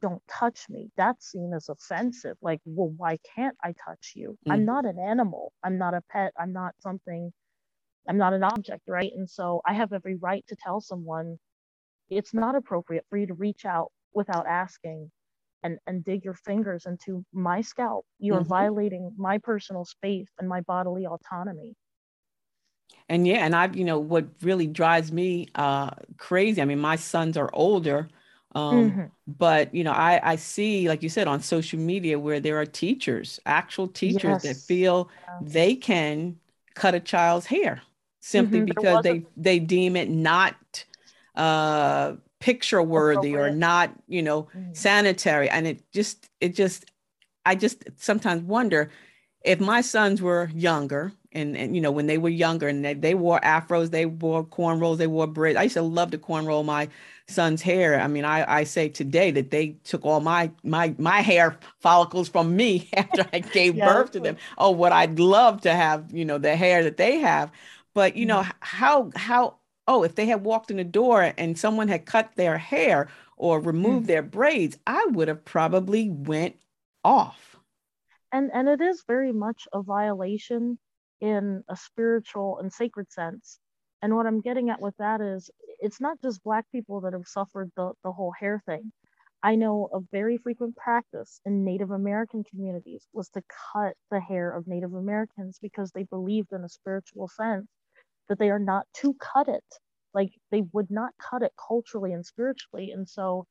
don't 0.00 0.22
touch 0.28 0.66
me. 0.70 0.90
That's 0.96 1.32
seen 1.32 1.52
as 1.54 1.68
offensive. 1.68 2.36
Like 2.42 2.60
well 2.64 2.92
why 2.96 3.18
can't 3.36 3.56
i 3.64 3.74
touch 3.86 4.12
you? 4.14 4.38
Mm. 4.48 4.52
i'm 4.54 4.64
not 4.64 4.86
an 4.86 4.98
animal. 5.00 5.52
I'm 5.64 5.78
not 5.78 5.94
a 5.94 6.02
pet. 6.10 6.32
I'm 6.38 6.52
not 6.52 6.74
something. 6.80 7.32
I'm 8.08 8.18
not 8.18 8.34
an 8.34 8.44
object 8.44 8.82
right? 8.88 9.12
And 9.16 9.28
so 9.30 9.62
i 9.66 9.74
have 9.74 9.92
every 9.92 10.16
right 10.16 10.44
to 10.48 10.56
tell 10.56 10.80
someone 10.80 11.38
it's 12.10 12.34
not 12.34 12.54
appropriate 12.56 13.04
for 13.10 13.18
you 13.18 13.26
to 13.28 13.34
reach 13.34 13.64
out 13.66 13.92
without 14.14 14.46
asking 14.46 15.10
and 15.62 15.78
and 15.86 16.04
dig 16.04 16.24
your 16.24 16.34
fingers 16.34 16.86
into 16.86 17.24
my 17.32 17.60
scalp 17.60 18.04
you 18.18 18.34
are 18.34 18.40
mm-hmm. 18.40 18.48
violating 18.48 19.12
my 19.16 19.38
personal 19.38 19.84
space 19.84 20.28
and 20.38 20.48
my 20.48 20.60
bodily 20.62 21.06
autonomy 21.06 21.74
And 23.08 23.26
yeah, 23.26 23.44
and 23.44 23.54
I've, 23.56 23.76
you 23.76 23.84
know, 23.84 23.98
what 23.98 24.26
really 24.42 24.66
drives 24.66 25.12
me 25.12 25.48
uh, 25.54 25.90
crazy. 26.16 26.62
I 26.62 26.64
mean, 26.64 26.78
my 26.78 26.96
sons 26.96 27.36
are 27.36 27.50
older, 27.52 28.08
um, 28.54 28.90
mm-hmm. 28.92 29.04
but 29.26 29.74
you 29.74 29.84
know, 29.84 29.92
I, 29.92 30.20
I 30.32 30.36
see, 30.36 30.88
like 30.88 31.02
you 31.02 31.08
said, 31.08 31.26
on 31.28 31.40
social 31.40 31.78
media 31.78 32.18
where 32.18 32.40
there 32.40 32.60
are 32.60 32.66
teachers, 32.66 33.40
actual 33.46 33.88
teachers 33.88 34.42
yes. 34.42 34.42
that 34.44 34.56
feel 34.56 35.10
they 35.40 35.74
can 35.74 36.38
cut 36.74 36.94
a 36.94 37.00
child's 37.00 37.46
hair 37.46 37.82
simply 38.20 38.60
mm-hmm. 38.60 38.66
because 38.66 39.02
they 39.02 39.24
they 39.36 39.58
deem 39.58 39.96
it 39.96 40.08
not 40.10 40.84
uh 41.36 42.14
picture 42.40 42.82
worthy 42.82 43.36
or 43.36 43.50
not 43.50 43.92
you 44.08 44.22
know 44.22 44.44
mm-hmm. 44.44 44.72
sanitary 44.72 45.48
and 45.50 45.66
it 45.66 45.82
just 45.92 46.28
it 46.40 46.54
just 46.54 46.86
i 47.44 47.54
just 47.54 47.84
sometimes 47.96 48.42
wonder 48.42 48.90
if 49.44 49.60
my 49.60 49.80
sons 49.80 50.20
were 50.20 50.50
younger 50.54 51.12
and, 51.32 51.56
and 51.56 51.74
you 51.74 51.82
know 51.82 51.90
when 51.90 52.06
they 52.06 52.18
were 52.18 52.30
younger 52.30 52.66
and 52.66 52.84
they, 52.84 52.94
they 52.94 53.14
wore 53.14 53.40
afros 53.40 53.90
they 53.90 54.06
wore 54.06 54.44
cornrows 54.44 54.96
they 54.96 55.06
wore 55.06 55.26
braids 55.26 55.58
i 55.58 55.64
used 55.64 55.74
to 55.74 55.82
love 55.82 56.10
to 56.10 56.18
cornrow 56.18 56.64
my 56.64 56.88
son's 57.28 57.60
hair 57.60 58.00
i 58.00 58.06
mean 58.06 58.24
i 58.24 58.50
i 58.52 58.64
say 58.64 58.88
today 58.88 59.30
that 59.30 59.50
they 59.50 59.68
took 59.84 60.04
all 60.04 60.20
my 60.20 60.50
my 60.64 60.94
my 60.98 61.20
hair 61.20 61.58
follicles 61.78 62.28
from 62.28 62.56
me 62.56 62.88
after 62.96 63.24
i 63.34 63.38
gave 63.38 63.76
yeah. 63.76 63.86
birth 63.86 64.12
to 64.12 64.20
them 64.20 64.36
oh 64.56 64.70
what 64.70 64.92
i'd 64.92 65.18
love 65.18 65.60
to 65.60 65.72
have 65.72 66.10
you 66.10 66.24
know 66.24 66.38
the 66.38 66.56
hair 66.56 66.82
that 66.82 66.96
they 66.96 67.18
have 67.18 67.50
but 67.94 68.16
you 68.16 68.24
know 68.24 68.40
mm-hmm. 68.40 68.50
how 68.60 69.10
how 69.14 69.54
oh 69.90 70.02
if 70.02 70.14
they 70.14 70.26
had 70.26 70.44
walked 70.44 70.70
in 70.70 70.76
the 70.76 70.84
door 70.84 71.32
and 71.36 71.58
someone 71.58 71.88
had 71.88 72.06
cut 72.06 72.30
their 72.36 72.58
hair 72.58 73.08
or 73.36 73.60
removed 73.60 74.04
mm. 74.04 74.08
their 74.08 74.22
braids 74.22 74.78
i 74.86 75.04
would 75.10 75.28
have 75.28 75.44
probably 75.44 76.08
went 76.08 76.56
off 77.04 77.56
and 78.32 78.50
and 78.52 78.68
it 78.68 78.80
is 78.80 79.04
very 79.06 79.32
much 79.32 79.66
a 79.72 79.82
violation 79.82 80.78
in 81.20 81.62
a 81.68 81.76
spiritual 81.76 82.58
and 82.58 82.72
sacred 82.72 83.10
sense. 83.12 83.58
And 84.02 84.16
what 84.16 84.26
I'm 84.26 84.40
getting 84.40 84.70
at 84.70 84.80
with 84.80 84.96
that 84.98 85.20
is 85.20 85.50
it's 85.80 86.00
not 86.00 86.20
just 86.22 86.42
Black 86.42 86.64
people 86.72 87.02
that 87.02 87.12
have 87.12 87.26
suffered 87.26 87.70
the, 87.76 87.92
the 88.02 88.12
whole 88.12 88.32
hair 88.38 88.62
thing. 88.64 88.92
I 89.42 89.54
know 89.54 89.88
a 89.92 90.00
very 90.12 90.36
frequent 90.36 90.76
practice 90.76 91.40
in 91.46 91.64
Native 91.64 91.90
American 91.90 92.44
communities 92.44 93.06
was 93.12 93.28
to 93.30 93.42
cut 93.72 93.94
the 94.10 94.20
hair 94.20 94.50
of 94.52 94.66
Native 94.66 94.94
Americans 94.94 95.58
because 95.60 95.92
they 95.92 96.04
believed 96.04 96.52
in 96.52 96.64
a 96.64 96.68
spiritual 96.68 97.28
sense 97.28 97.66
that 98.30 98.40
they 98.40 98.50
are 98.50 98.60
not 98.60 98.86
to 99.02 99.14
cut 99.16 99.48
it. 99.48 99.64
Like 100.14 100.32
they 100.52 100.62
would 100.74 100.90
not 100.90 101.12
cut 101.20 101.42
it 101.42 101.52
culturally 101.68 102.14
and 102.14 102.26
spiritually. 102.26 102.92
And 102.92 103.08
so, 103.08 103.46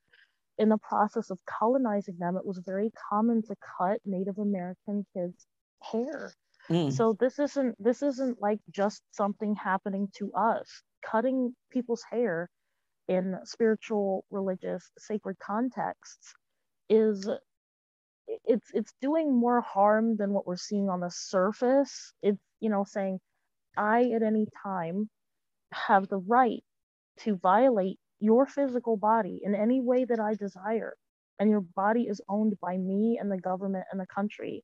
in 0.58 0.70
the 0.70 0.78
process 0.78 1.30
of 1.30 1.40
colonizing 1.46 2.18
them, 2.18 2.36
it 2.38 2.46
was 2.46 2.60
very 2.66 2.92
common 3.10 3.42
to 3.44 3.56
cut 3.78 4.00
Native 4.06 4.38
American 4.38 5.06
kids' 5.14 5.46
hair 5.82 6.34
Mm. 6.70 6.92
So 6.92 7.16
this 7.18 7.38
isn't 7.40 7.76
this 7.82 8.02
isn't 8.02 8.40
like 8.40 8.60
just 8.70 9.02
something 9.12 9.54
happening 9.56 10.08
to 10.18 10.32
us. 10.34 10.82
Cutting 11.04 11.54
people's 11.70 12.04
hair 12.10 12.48
in 13.08 13.38
spiritual, 13.44 14.24
religious, 14.30 14.90
sacred 14.98 15.38
contexts 15.40 16.34
is 16.90 17.28
it's 18.44 18.70
it's 18.74 18.94
doing 19.00 19.34
more 19.34 19.60
harm 19.60 20.16
than 20.16 20.32
what 20.32 20.46
we're 20.46 20.56
seeing 20.56 20.88
on 20.88 21.00
the 21.00 21.10
surface. 21.10 22.12
It's 22.22 22.40
you 22.60 22.70
know 22.70 22.84
saying 22.84 23.20
I 23.76 24.10
at 24.14 24.22
any 24.22 24.46
time 24.62 25.08
have 25.72 26.08
the 26.08 26.18
right 26.18 26.62
to 27.20 27.36
violate 27.36 27.98
your 28.18 28.46
physical 28.46 28.96
body 28.96 29.40
in 29.42 29.54
any 29.54 29.80
way 29.80 30.04
that 30.04 30.20
I 30.20 30.34
desire. 30.34 30.94
And 31.38 31.48
your 31.48 31.62
body 31.62 32.02
is 32.02 32.20
owned 32.28 32.54
by 32.60 32.76
me 32.76 33.18
and 33.20 33.30
the 33.30 33.38
government 33.38 33.86
and 33.90 34.00
the 34.00 34.06
country. 34.06 34.62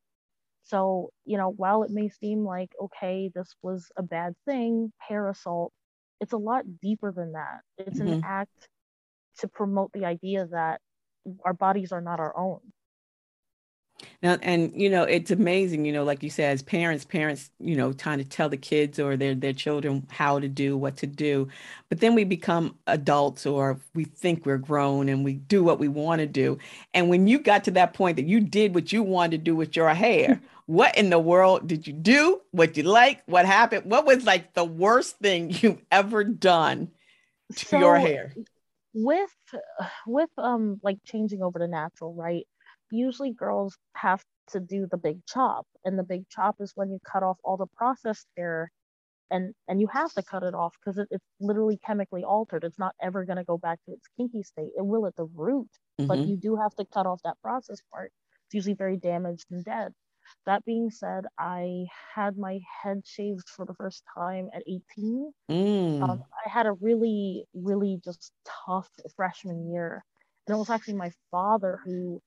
So, 0.63 1.09
you 1.25 1.37
know, 1.37 1.49
while 1.55 1.83
it 1.83 1.91
may 1.91 2.09
seem 2.09 2.43
like, 2.43 2.69
okay, 2.81 3.31
this 3.33 3.55
was 3.61 3.89
a 3.97 4.03
bad 4.03 4.33
thing, 4.45 4.91
hair 4.99 5.27
assault, 5.29 5.71
it's 6.19 6.33
a 6.33 6.37
lot 6.37 6.65
deeper 6.81 7.11
than 7.11 7.31
that. 7.33 7.61
It's 7.77 7.99
mm-hmm. 7.99 8.13
an 8.13 8.21
act 8.25 8.67
to 9.39 9.47
promote 9.47 9.91
the 9.93 10.05
idea 10.05 10.45
that 10.51 10.81
our 11.45 11.53
bodies 11.53 11.91
are 11.91 12.01
not 12.01 12.19
our 12.19 12.37
own. 12.37 12.59
Now, 14.21 14.37
and 14.41 14.71
you 14.79 14.89
know, 14.89 15.03
it's 15.03 15.31
amazing, 15.31 15.85
you 15.85 15.91
know, 15.91 16.03
like 16.03 16.23
you 16.23 16.29
said, 16.29 16.51
as 16.51 16.61
parents, 16.61 17.05
parents, 17.05 17.51
you 17.59 17.75
know, 17.75 17.93
trying 17.93 18.17
to 18.17 18.23
tell 18.23 18.49
the 18.49 18.57
kids 18.57 18.99
or 18.99 19.15
their 19.15 19.35
their 19.35 19.53
children 19.53 20.07
how 20.09 20.39
to 20.39 20.47
do, 20.47 20.77
what 20.77 20.97
to 20.97 21.07
do. 21.07 21.47
But 21.89 21.99
then 21.99 22.15
we 22.15 22.23
become 22.23 22.75
adults 22.87 23.45
or 23.45 23.79
we 23.93 24.05
think 24.05 24.45
we're 24.45 24.57
grown 24.57 25.09
and 25.09 25.23
we 25.23 25.33
do 25.33 25.63
what 25.63 25.79
we 25.79 25.87
want 25.87 26.19
to 26.19 26.27
do. 26.27 26.57
And 26.93 27.09
when 27.09 27.27
you 27.27 27.39
got 27.39 27.63
to 27.65 27.71
that 27.71 27.93
point 27.93 28.17
that 28.17 28.25
you 28.25 28.39
did 28.39 28.73
what 28.73 28.91
you 28.91 29.03
wanted 29.03 29.31
to 29.31 29.37
do 29.37 29.55
with 29.55 29.75
your 29.75 29.93
hair, 29.93 30.41
what 30.65 30.97
in 30.97 31.09
the 31.09 31.19
world 31.19 31.67
did 31.67 31.87
you 31.87 31.93
do? 31.93 32.41
What 32.51 32.75
you 32.77 32.83
like? 32.83 33.23
What 33.25 33.45
happened? 33.45 33.85
What 33.85 34.05
was 34.05 34.25
like 34.25 34.53
the 34.53 34.65
worst 34.65 35.17
thing 35.19 35.49
you've 35.61 35.81
ever 35.91 36.23
done 36.23 36.89
to 37.55 37.65
so, 37.65 37.79
your 37.79 37.97
hair? 37.97 38.33
With 38.93 39.29
with 40.07 40.29
um 40.37 40.79
like 40.81 40.97
changing 41.05 41.41
over 41.41 41.59
to 41.59 41.67
natural, 41.67 42.13
right? 42.13 42.47
Usually 42.91 43.33
girls 43.33 43.77
have 43.95 44.23
to 44.51 44.59
do 44.59 44.87
the 44.89 44.97
big 44.97 45.19
chop 45.25 45.65
and 45.83 45.99
the 45.99 46.03
big 46.03 46.27
chop 46.29 46.55
is 46.59 46.71
when 46.75 46.89
you 46.89 46.99
cut 47.05 47.23
off 47.23 47.37
all 47.43 47.57
the 47.57 47.67
processed 47.75 48.27
hair 48.37 48.71
and 49.29 49.53
and 49.67 49.81
you 49.81 49.87
have 49.87 50.11
to 50.13 50.23
cut 50.23 50.43
it 50.43 50.53
off 50.53 50.73
because 50.79 50.97
it, 50.97 51.07
it's 51.11 51.25
literally 51.41 51.77
chemically 51.85 52.23
altered. 52.23 52.63
It's 52.63 52.79
not 52.79 52.95
ever 53.01 53.25
going 53.25 53.37
to 53.37 53.43
go 53.43 53.57
back 53.57 53.79
to 53.85 53.91
its 53.91 54.07
kinky 54.15 54.43
state. 54.43 54.71
It 54.77 54.85
will 54.85 55.05
at 55.05 55.15
the 55.17 55.27
root 55.35 55.67
mm-hmm. 55.99 56.07
but 56.07 56.19
you 56.19 56.37
do 56.37 56.55
have 56.55 56.73
to 56.75 56.85
cut 56.85 57.05
off 57.05 57.19
that 57.23 57.41
process 57.41 57.79
part. 57.91 58.11
It's 58.45 58.55
usually 58.55 58.75
very 58.75 58.97
damaged 58.97 59.45
and 59.51 59.63
dead. 59.63 59.93
That 60.45 60.65
being 60.65 60.89
said 60.89 61.23
i 61.37 61.85
had 62.13 62.37
my 62.37 62.59
head 62.83 63.01
shaved 63.05 63.47
for 63.47 63.65
the 63.65 63.73
first 63.73 64.03
time 64.13 64.49
at 64.53 64.61
18 64.67 65.31
mm. 65.49 66.01
um, 66.01 66.21
i 66.45 66.49
had 66.49 66.65
a 66.65 66.73
really 66.73 67.45
really 67.53 67.97
just 68.03 68.33
tough 68.65 68.89
freshman 69.15 69.71
year 69.71 70.03
and 70.45 70.55
it 70.55 70.57
was 70.57 70.69
actually 70.69 70.95
my 70.95 71.11
father 71.31 71.79
who 71.85 72.21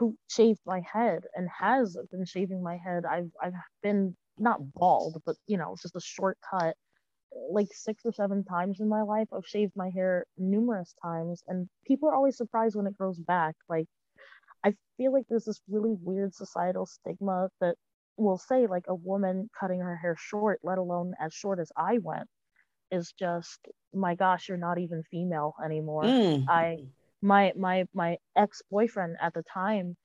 who 0.00 0.16
shaved 0.28 0.60
my 0.64 0.80
head 0.90 1.24
and 1.34 1.46
has 1.50 1.96
been 2.10 2.24
shaving 2.24 2.62
my 2.62 2.78
head. 2.78 3.04
I've 3.04 3.30
I've 3.40 3.52
been 3.82 4.16
not 4.38 4.60
bald, 4.72 5.22
but 5.26 5.36
you 5.46 5.58
know, 5.58 5.76
just 5.80 5.94
a 5.94 6.00
short 6.00 6.38
cut 6.50 6.74
like 7.52 7.68
six 7.70 8.02
or 8.04 8.12
seven 8.12 8.42
times 8.42 8.80
in 8.80 8.88
my 8.88 9.02
life. 9.02 9.28
I've 9.32 9.46
shaved 9.46 9.72
my 9.76 9.90
hair 9.90 10.24
numerous 10.38 10.94
times 11.02 11.42
and 11.46 11.68
people 11.86 12.08
are 12.08 12.14
always 12.14 12.38
surprised 12.38 12.74
when 12.74 12.86
it 12.86 12.96
grows 12.96 13.18
back. 13.18 13.54
Like 13.68 13.86
I 14.64 14.74
feel 14.96 15.12
like 15.12 15.24
there's 15.28 15.44
this 15.44 15.60
really 15.68 15.94
weird 16.00 16.34
societal 16.34 16.86
stigma 16.86 17.50
that 17.60 17.76
will 18.16 18.38
say 18.38 18.66
like 18.66 18.84
a 18.88 18.94
woman 18.94 19.50
cutting 19.58 19.80
her 19.80 19.96
hair 19.96 20.16
short, 20.18 20.60
let 20.62 20.78
alone 20.78 21.12
as 21.20 21.34
short 21.34 21.60
as 21.60 21.70
I 21.76 21.98
went, 21.98 22.26
is 22.90 23.12
just 23.18 23.60
my 23.92 24.14
gosh, 24.14 24.48
you're 24.48 24.56
not 24.56 24.78
even 24.78 25.02
female 25.10 25.54
anymore. 25.62 26.04
Mm. 26.04 26.46
I 26.48 26.78
my 27.22 27.52
my 27.56 27.84
my 27.94 28.16
ex-boyfriend 28.36 29.16
at 29.20 29.34
the 29.34 29.42
time 29.52 29.96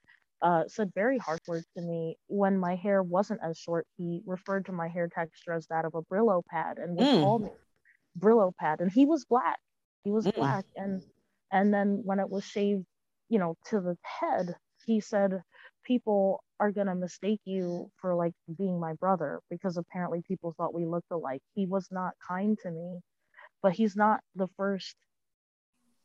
uh, 0.42 0.64
said 0.68 0.92
very 0.94 1.18
harsh 1.18 1.40
words 1.48 1.66
to 1.78 1.82
me 1.82 2.16
when 2.28 2.58
my 2.58 2.76
hair 2.76 3.02
wasn't 3.02 3.40
as 3.44 3.58
short. 3.58 3.88
He 3.98 4.22
referred 4.26 4.66
to 4.66 4.72
my 4.72 4.88
hair 4.88 5.08
texture 5.08 5.54
as 5.54 5.66
that 5.68 5.86
of 5.86 5.96
a 5.96 6.02
Brillo 6.04 6.44
pad 6.50 6.78
and 6.78 6.96
would 6.98 7.08
mm. 7.08 7.22
call 7.22 7.40
me 7.40 7.50
Brillo 8.20 8.52
pad. 8.60 8.80
And 8.82 8.92
he 8.92 9.06
was 9.06 9.26
black. 9.26 9.58
He 10.04 10.12
was 10.12 10.26
mm. 10.26 10.36
black. 10.36 10.66
And 10.76 11.02
and 11.52 11.74
then 11.74 12.02
when 12.04 12.20
it 12.20 12.30
was 12.30 12.44
shaved, 12.44 12.86
you 13.30 13.40
know, 13.40 13.56
to 13.70 13.80
the 13.80 13.98
head, 14.04 14.54
he 14.86 15.00
said 15.00 15.42
people 15.86 16.44
are 16.60 16.72
gonna 16.72 16.96
mistake 16.96 17.42
you 17.46 17.90
for 18.00 18.14
like 18.16 18.34
being 18.58 18.80
my 18.80 18.94
brother 18.94 19.40
because 19.50 19.78
apparently 19.78 20.22
people 20.28 20.54
thought 20.58 20.74
we 20.74 20.86
looked 20.86 21.12
alike. 21.12 21.42
He 21.54 21.66
was 21.66 21.88
not 21.92 22.14
kind 22.28 22.58
to 22.64 22.72
me, 22.72 23.00
but 23.64 23.74
he's 23.74 23.96
not 23.96 24.20
the 24.36 24.48
first 24.58 24.96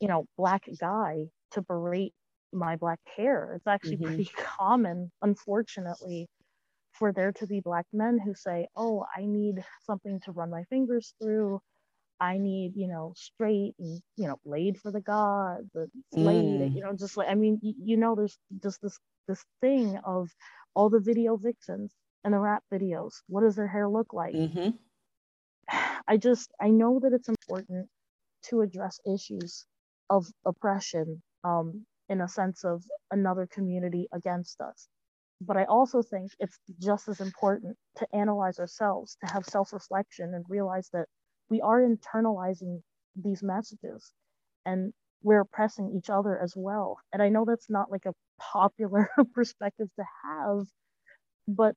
you 0.01 0.09
know, 0.09 0.27
black 0.37 0.65
guy 0.81 1.27
to 1.53 1.63
berate 1.63 2.15
my 2.53 2.77
black 2.77 3.01
hair. 3.17 3.53
It's 3.57 3.67
actually 3.67 3.97
mm-hmm. 3.97 4.07
pretty 4.07 4.31
common, 4.37 5.11
unfortunately, 5.23 6.29
for 6.93 7.13
there 7.13 7.33
to 7.33 7.47
be 7.47 7.61
black 7.61 7.87
men 7.93 8.19
who 8.19 8.35
say, 8.35 8.67
Oh, 8.77 9.05
I 9.17 9.25
need 9.25 9.65
something 9.87 10.21
to 10.25 10.33
run 10.33 10.51
my 10.51 10.65
fingers 10.65 11.15
through. 11.23 11.61
I 12.21 12.37
need, 12.37 12.73
you 12.77 12.87
know, 12.87 13.15
straight 13.17 13.75
and, 13.79 14.01
you 14.17 14.27
know, 14.29 14.39
laid 14.45 14.79
for 14.79 14.91
the 14.91 15.01
god, 15.01 15.71
the 15.73 15.89
laid, 16.13 16.61
mm. 16.61 16.75
you 16.75 16.83
know, 16.83 16.93
just 16.95 17.17
like, 17.17 17.29
I 17.29 17.35
mean, 17.35 17.59
you, 17.63 17.75
you 17.83 17.97
know, 17.97 18.15
there's 18.15 18.37
just 18.63 18.83
this, 18.83 18.99
this 19.27 19.43
thing 19.63 19.99
of 20.05 20.29
all 20.75 20.91
the 20.91 21.01
video 21.01 21.37
vixens 21.39 21.95
and 22.23 22.35
the 22.35 22.39
rap 22.39 22.63
videos. 22.71 23.15
What 23.27 23.41
does 23.41 23.57
their 23.57 23.67
hair 23.67 23.89
look 23.89 24.13
like? 24.13 24.35
Mm-hmm. 24.35 24.71
I 26.07 26.19
just, 26.19 26.53
I 26.61 26.69
know 26.69 27.01
that 27.03 27.15
it's 27.15 27.29
important 27.29 27.89
to 28.51 28.61
address 28.61 29.01
issues 29.07 29.65
of 30.11 30.27
oppression 30.47 31.23
um, 31.45 31.87
in 32.11 32.23
a 32.23 32.29
sense 32.29 32.65
of 32.65 32.85
another 33.13 33.47
community 33.49 34.09
against 34.13 34.61
us. 34.63 34.89
But 35.43 35.59
I 35.59 35.65
also 35.67 36.03
think 36.03 36.33
it's 36.41 36.59
just 36.81 37.09
as 37.09 37.21
important 37.21 37.79
to 37.99 38.09
analyze 38.15 38.61
ourselves, 38.61 39.17
to 39.25 39.33
have 39.33 39.47
self 39.47 39.73
reflection 39.75 40.35
and 40.35 40.47
realize 40.49 40.91
that 40.95 41.07
we 41.51 41.63
are 41.63 41.81
internalizing 41.83 42.83
these 43.17 43.43
messages 43.43 44.13
and 44.67 44.93
we're 45.23 45.41
oppressing 45.41 45.95
each 45.97 46.11
other 46.11 46.39
as 46.39 46.55
well. 46.57 46.99
And 47.13 47.23
I 47.23 47.29
know 47.31 47.45
that's 47.47 47.71
not 47.71 47.91
like 47.91 48.07
a 48.07 48.15
popular 48.41 49.11
perspective 49.35 49.89
to 49.99 50.05
have, 50.25 50.67
but 51.49 51.75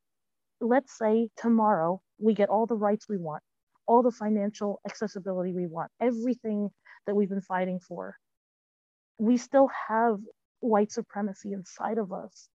let's 0.61 0.97
say 0.97 1.29
tomorrow 1.37 2.01
we 2.19 2.33
get 2.33 2.49
all 2.49 2.65
the 2.67 2.75
rights 2.77 3.07
we 3.09 3.17
want. 3.17 3.43
all 3.87 4.03
the 4.03 4.11
financial 4.11 4.79
accessibility 4.87 5.53
we 5.53 5.67
want, 5.67 5.91
everything 6.01 6.69
that 7.07 7.15
we've 7.15 7.29
been 7.29 7.41
fighting 7.41 7.79
for. 7.79 8.15
We 9.23 9.37
still 9.37 9.69
have 9.87 10.19
white 10.59 10.91
supremacy 10.91 11.53
inside 11.53 11.97
of 11.97 12.11
us. 12.11 12.49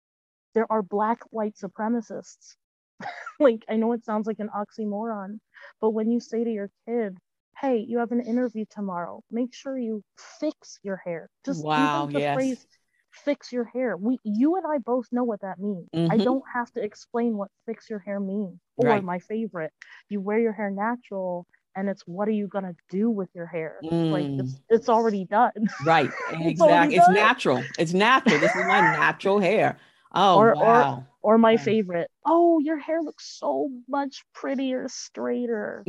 There 0.55 0.71
are 0.71 0.83
black 0.83 1.21
white 1.31 1.57
supremacists. 1.63 2.55
like, 3.39 3.65
I 3.69 3.77
know 3.77 3.93
it 3.93 4.05
sounds 4.05 4.27
like 4.27 4.39
an 4.39 4.49
oxymoron, 4.49 5.41
but 5.81 5.91
when 5.91 6.11
you 6.11 6.21
say 6.21 6.43
to 6.43 6.51
your 6.51 6.71
kid, 6.89 7.19
hey, 7.61 7.85
you 7.87 7.99
have 7.99 8.13
an 8.13 8.23
interview 8.23 8.65
tomorrow, 8.71 9.23
make 9.31 9.53
sure 9.55 9.77
you 9.77 10.03
fix 10.41 10.79
your 10.83 10.97
hair. 10.97 11.29
Just 11.45 11.63
wow, 11.63 12.07
the 12.07 12.21
yes. 12.21 12.35
phrase 12.35 12.67
fix 13.11 13.53
your 13.53 13.65
hair. 13.65 13.97
We 13.97 14.19
you 14.25 14.57
and 14.57 14.65
I 14.67 14.79
both 14.79 15.07
know 15.13 15.25
what 15.25 15.43
that 15.43 15.59
means. 15.59 15.89
Mm-hmm. 15.95 16.13
I 16.13 16.17
don't 16.17 16.43
have 16.53 16.71
to 16.73 16.83
explain 16.83 17.37
what 17.37 17.51
fix 17.67 17.91
your 17.91 17.99
hair 17.99 18.21
means. 18.21 18.59
Or 18.77 18.89
right. 18.89 19.05
my 19.05 19.19
favorite, 19.19 19.73
you 20.09 20.21
wear 20.21 20.39
your 20.39 20.53
hair 20.53 20.71
natural 20.71 21.47
and 21.77 21.89
it's 21.89 22.03
what 22.03 22.29
are 22.29 22.33
you 22.33 22.47
gonna 22.47 22.75
do 22.91 23.11
with 23.11 23.29
your 23.35 23.47
hair? 23.47 23.77
Mm. 23.85 24.11
Like 24.11 24.45
it's 24.45 24.61
it's 24.69 24.89
already 24.89 25.25
done. 25.25 25.69
Right. 25.85 26.11
Exactly. 26.33 26.97
it's, 26.97 27.09
it's 27.09 27.15
natural. 27.15 27.65
It's 27.79 27.93
natural. 27.93 28.39
This 28.39 28.55
is 28.55 28.65
my 28.67 28.81
natural 28.81 29.39
hair. 29.41 29.79
Oh 30.13 30.37
or, 30.37 30.55
wow. 30.55 31.07
Or, 31.23 31.35
or 31.35 31.39
my 31.39 31.57
favorite. 31.57 32.11
Oh, 32.25 32.61
your 32.61 32.79
hair 32.79 33.03
looks 33.03 33.27
so 33.39 33.71
much 33.89 34.25
prettier, 34.33 34.87
straighter. 34.89 35.85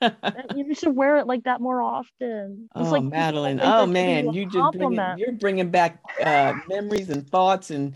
you 0.54 0.74
should 0.74 0.94
wear 0.94 1.18
it 1.18 1.26
like 1.26 1.44
that 1.44 1.60
more 1.60 1.80
often. 1.80 2.68
It's 2.76 2.88
oh, 2.88 2.92
like 2.92 3.04
Madeline. 3.04 3.60
Oh 3.62 3.86
man, 3.86 4.32
you 4.32 4.46
just 4.46 4.76
bringing, 4.76 5.14
you're 5.16 5.32
bringing 5.32 5.70
back 5.70 5.98
uh, 6.24 6.54
memories 6.68 7.10
and 7.10 7.28
thoughts 7.28 7.70
and 7.70 7.94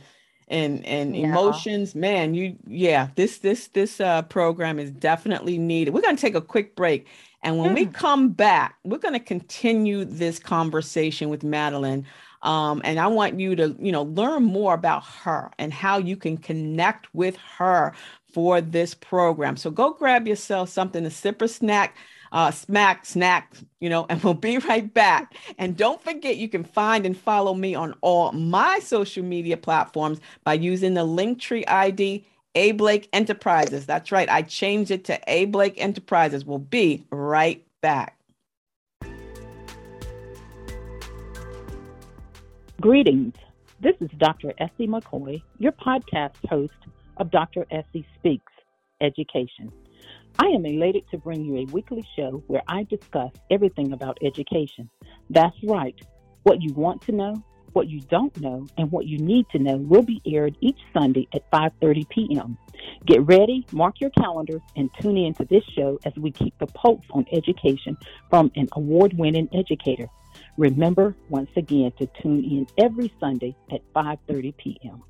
and 0.48 0.84
and 0.84 1.16
yeah. 1.16 1.28
emotions. 1.28 1.94
Man, 1.94 2.34
you 2.34 2.56
yeah. 2.66 3.08
This 3.16 3.38
this 3.38 3.68
this 3.68 4.00
uh, 4.00 4.22
program 4.22 4.78
is 4.78 4.90
definitely 4.90 5.58
needed. 5.58 5.94
We're 5.94 6.02
gonna 6.02 6.16
take 6.16 6.34
a 6.34 6.40
quick 6.40 6.76
break, 6.76 7.06
and 7.42 7.58
when 7.58 7.70
mm. 7.70 7.74
we 7.74 7.86
come 7.86 8.30
back, 8.30 8.76
we're 8.84 8.98
gonna 8.98 9.20
continue 9.20 10.04
this 10.04 10.38
conversation 10.38 11.28
with 11.28 11.42
Madeline. 11.42 12.06
Um, 12.42 12.82
and 12.84 13.00
I 13.00 13.06
want 13.06 13.40
you 13.40 13.56
to, 13.56 13.74
you 13.80 13.90
know, 13.90 14.02
learn 14.02 14.44
more 14.44 14.74
about 14.74 15.02
her 15.02 15.50
and 15.58 15.72
how 15.72 15.96
you 15.96 16.14
can 16.14 16.36
connect 16.36 17.12
with 17.14 17.36
her 17.56 17.94
for 18.34 18.60
this 18.60 18.94
program. 18.94 19.56
So 19.56 19.70
go 19.70 19.92
grab 19.92 20.28
yourself 20.28 20.68
something 20.68 21.04
to 21.04 21.10
sip 21.10 21.40
or 21.40 21.48
snack, 21.48 21.96
uh, 22.34 22.50
smack, 22.50 23.06
snack, 23.06 23.54
you 23.80 23.88
know, 23.88 24.04
and 24.10 24.22
we'll 24.22 24.34
be 24.34 24.58
right 24.68 24.92
back. 24.92 25.34
And 25.56 25.76
don't 25.76 26.02
forget, 26.02 26.36
you 26.36 26.48
can 26.48 26.64
find 26.64 27.06
and 27.06 27.16
follow 27.16 27.54
me 27.54 27.74
on 27.74 27.94
all 28.00 28.32
my 28.32 28.80
social 28.80 29.24
media 29.24 29.56
platforms 29.56 30.20
by 30.42 30.54
using 30.54 30.94
the 30.94 31.06
Linktree 31.06 31.64
ID 31.68 32.26
A 32.56 32.72
Blake 32.72 33.08
Enterprises. 33.12 33.86
That's 33.86 34.10
right, 34.12 34.28
I 34.28 34.42
changed 34.42 34.90
it 34.90 35.04
to 35.04 35.18
A 35.28 35.46
Blake 35.46 35.80
Enterprises. 35.80 36.44
We'll 36.44 36.58
be 36.58 37.06
right 37.10 37.64
back. 37.80 38.18
Greetings. 42.80 43.34
This 43.80 43.94
is 44.00 44.10
Dr. 44.18 44.52
Essie 44.58 44.88
McCoy, 44.88 45.42
your 45.58 45.72
podcast 45.72 46.34
host 46.48 46.72
of 47.18 47.30
Dr. 47.30 47.64
Essie 47.70 48.06
Speaks 48.18 48.52
Education. 49.00 49.70
I 50.38 50.46
am 50.46 50.66
elated 50.66 51.08
to 51.10 51.18
bring 51.18 51.44
you 51.44 51.58
a 51.58 51.64
weekly 51.66 52.04
show 52.16 52.42
where 52.48 52.62
I 52.66 52.82
discuss 52.84 53.30
everything 53.50 53.92
about 53.92 54.18
education. 54.22 54.90
That's 55.30 55.56
right. 55.62 55.94
What 56.42 56.60
you 56.60 56.72
want 56.74 57.02
to 57.02 57.12
know, 57.12 57.42
what 57.72 57.88
you 57.88 58.00
don't 58.00 58.38
know, 58.40 58.66
and 58.76 58.90
what 58.90 59.06
you 59.06 59.18
need 59.18 59.46
to 59.50 59.58
know 59.58 59.76
will 59.76 60.02
be 60.02 60.20
aired 60.26 60.56
each 60.60 60.78
Sunday 60.92 61.28
at 61.34 61.48
5:30 61.52 62.08
p.m. 62.08 62.58
Get 63.06 63.24
ready, 63.26 63.64
mark 63.72 64.00
your 64.00 64.10
calendars, 64.10 64.62
and 64.76 64.90
tune 65.00 65.16
in 65.16 65.34
to 65.34 65.44
this 65.44 65.64
show 65.76 65.98
as 66.04 66.14
we 66.16 66.32
keep 66.32 66.58
the 66.58 66.66
pulse 66.66 67.04
on 67.10 67.26
education 67.32 67.96
from 68.28 68.50
an 68.56 68.68
award-winning 68.72 69.48
educator. 69.52 70.08
Remember 70.56 71.14
once 71.28 71.50
again 71.56 71.92
to 71.98 72.08
tune 72.20 72.44
in 72.44 72.66
every 72.76 73.12
Sunday 73.20 73.54
at 73.70 73.80
5:30 73.94 74.56
p.m. 74.56 75.02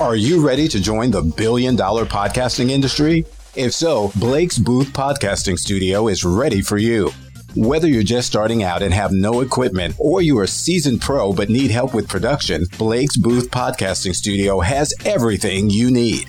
Are 0.00 0.14
you 0.14 0.46
ready 0.46 0.68
to 0.68 0.80
join 0.80 1.10
the 1.10 1.22
billion 1.22 1.74
dollar 1.74 2.06
podcasting 2.06 2.70
industry? 2.70 3.26
If 3.56 3.72
so, 3.72 4.12
Blake's 4.14 4.56
Booth 4.56 4.92
Podcasting 4.92 5.58
Studio 5.58 6.06
is 6.06 6.24
ready 6.24 6.62
for 6.62 6.78
you. 6.78 7.10
Whether 7.56 7.88
you're 7.88 8.04
just 8.04 8.28
starting 8.28 8.62
out 8.62 8.80
and 8.80 8.94
have 8.94 9.10
no 9.10 9.40
equipment, 9.40 9.96
or 9.98 10.22
you're 10.22 10.44
a 10.44 10.48
seasoned 10.48 11.00
pro 11.00 11.32
but 11.32 11.50
need 11.50 11.72
help 11.72 11.94
with 11.94 12.08
production, 12.08 12.64
Blake's 12.78 13.16
Booth 13.16 13.50
Podcasting 13.50 14.14
Studio 14.14 14.60
has 14.60 14.94
everything 15.04 15.68
you 15.68 15.90
need. 15.90 16.28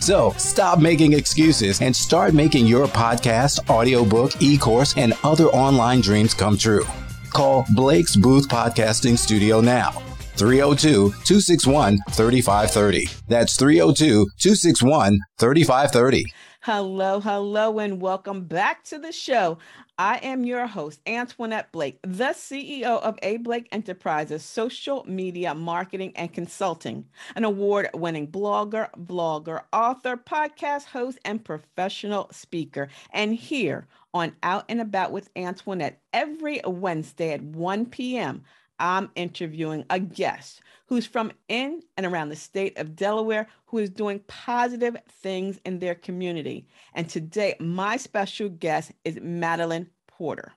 So 0.00 0.30
stop 0.38 0.78
making 0.80 1.12
excuses 1.12 1.82
and 1.82 1.94
start 1.94 2.32
making 2.32 2.66
your 2.66 2.86
podcast, 2.86 3.68
audiobook, 3.68 4.40
e 4.40 4.56
course, 4.56 4.96
and 4.96 5.12
other 5.22 5.44
online 5.46 6.00
dreams 6.00 6.32
come 6.32 6.56
true. 6.56 6.84
Call 7.30 7.66
Blake's 7.74 8.16
Booth 8.16 8.48
Podcasting 8.48 9.18
Studio 9.18 9.60
now. 9.60 9.90
302 10.36 11.10
261 11.10 11.98
3530. 12.12 13.08
That's 13.28 13.56
302 13.56 14.26
261 14.38 15.18
3530. 15.38 16.24
Hello, 16.62 17.20
hello, 17.20 17.78
and 17.78 18.00
welcome 18.00 18.44
back 18.44 18.84
to 18.84 18.98
the 18.98 19.12
show. 19.12 19.58
I 20.02 20.16
am 20.22 20.46
your 20.46 20.66
host, 20.66 21.02
Antoinette 21.06 21.72
Blake, 21.72 21.98
the 22.00 22.32
CEO 22.32 23.02
of 23.02 23.18
A 23.22 23.36
Blake 23.36 23.68
Enterprises, 23.70 24.42
social 24.42 25.04
media 25.06 25.54
marketing 25.54 26.12
and 26.16 26.32
consulting, 26.32 27.04
an 27.36 27.44
award 27.44 27.90
winning 27.92 28.26
blogger, 28.26 28.88
blogger, 28.92 29.62
author, 29.74 30.16
podcast 30.16 30.86
host, 30.86 31.18
and 31.22 31.44
professional 31.44 32.28
speaker. 32.32 32.88
And 33.10 33.34
here 33.34 33.88
on 34.14 34.34
Out 34.42 34.64
and 34.70 34.80
About 34.80 35.12
with 35.12 35.28
Antoinette, 35.36 36.00
every 36.14 36.62
Wednesday 36.64 37.32
at 37.34 37.42
1 37.42 37.84
p.m., 37.84 38.44
I'm 38.78 39.10
interviewing 39.14 39.84
a 39.90 40.00
guest 40.00 40.62
who's 40.90 41.06
from 41.06 41.30
in 41.48 41.80
and 41.96 42.04
around 42.04 42.28
the 42.30 42.36
state 42.36 42.76
of 42.76 42.96
Delaware 42.96 43.46
who 43.66 43.78
is 43.78 43.88
doing 43.88 44.18
positive 44.26 44.96
things 45.08 45.60
in 45.64 45.78
their 45.78 45.94
community. 45.94 46.66
And 46.94 47.08
today, 47.08 47.54
my 47.60 47.96
special 47.96 48.48
guest 48.48 48.90
is 49.04 49.20
Madeline 49.22 49.88
Porter. 50.08 50.52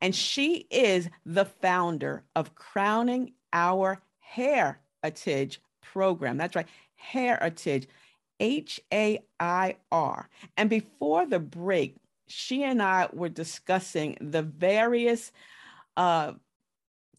And 0.00 0.14
she 0.14 0.66
is 0.70 1.10
the 1.26 1.44
founder 1.44 2.24
of 2.34 2.54
Crowning 2.54 3.34
Our 3.52 4.00
Hairitage 4.34 5.58
program. 5.82 6.38
That's 6.38 6.56
right, 6.56 6.68
Hairitage, 7.12 7.86
H 8.40 8.80
A 8.90 9.22
I 9.38 9.76
R. 9.92 10.30
And 10.56 10.70
before 10.70 11.26
the 11.26 11.40
break, 11.40 11.96
she 12.26 12.62
and 12.64 12.82
I 12.82 13.10
were 13.12 13.28
discussing 13.28 14.16
the 14.18 14.42
various 14.42 15.30
uh, 15.98 16.32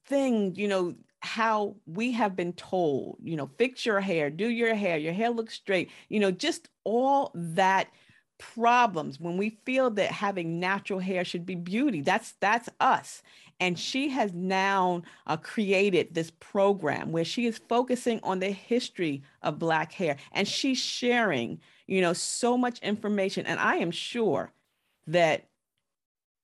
thing, 0.08 0.56
you 0.56 0.68
know, 0.68 0.96
how 1.26 1.76
we 1.88 2.12
have 2.12 2.36
been 2.36 2.54
told, 2.54 3.18
you 3.24 3.36
know, 3.36 3.50
fix 3.58 3.86
your 3.86 4.00
hair, 4.00 4.30
do 4.30 4.48
your 4.48 4.76
hair, 4.76 4.98
your 4.98 5.14
hair 5.14 5.30
looks 5.30 5.56
straight, 5.56 5.90
you 6.08 6.20
know, 6.20 6.32
just 6.32 6.70
all 6.84 7.32
that 7.34 7.90
problems 8.38 9.20
when 9.20 9.38
we 9.38 9.58
feel 9.66 9.90
that 9.90 10.12
having 10.12 10.60
natural 10.60 11.00
hair 11.00 11.26
should 11.26 11.46
be 11.46 11.56
beauty. 11.56 12.02
That's 12.02 12.34
that's 12.40 12.70
us. 12.80 13.24
And 13.60 13.80
she 13.80 14.10
has 14.10 14.34
now 14.34 15.02
uh, 15.26 15.38
created 15.38 16.14
this 16.14 16.32
program 16.40 17.12
where 17.12 17.26
she 17.26 17.46
is 17.46 17.60
focusing 17.70 18.20
on 18.22 18.40
the 18.40 18.52
history 18.52 19.24
of 19.42 19.60
black 19.60 19.94
hair 19.94 20.18
and 20.34 20.48
she's 20.48 20.78
sharing 20.78 21.60
you 21.88 22.02
know 22.02 22.14
so 22.14 22.58
much 22.58 22.80
information. 22.80 23.46
And 23.46 23.60
i 23.60 23.78
am 23.78 23.92
sure 23.92 24.52
that 25.08 25.48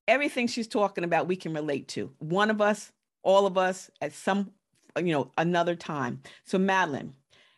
everything 0.08 0.48
she's 0.48 0.68
talking 0.68 1.04
about 1.04 1.28
we 1.28 1.36
can 1.36 1.54
relate 1.54 1.88
to. 1.90 2.12
One 2.20 2.50
of 2.50 2.62
us 2.62 2.92
all 3.24 3.46
of 3.46 3.58
us 3.58 3.90
at 4.02 4.14
some 4.14 4.52
you 4.98 5.12
know 5.12 5.32
another 5.38 5.76
time 5.76 6.22
so 6.46 6.58
madeline 6.58 7.14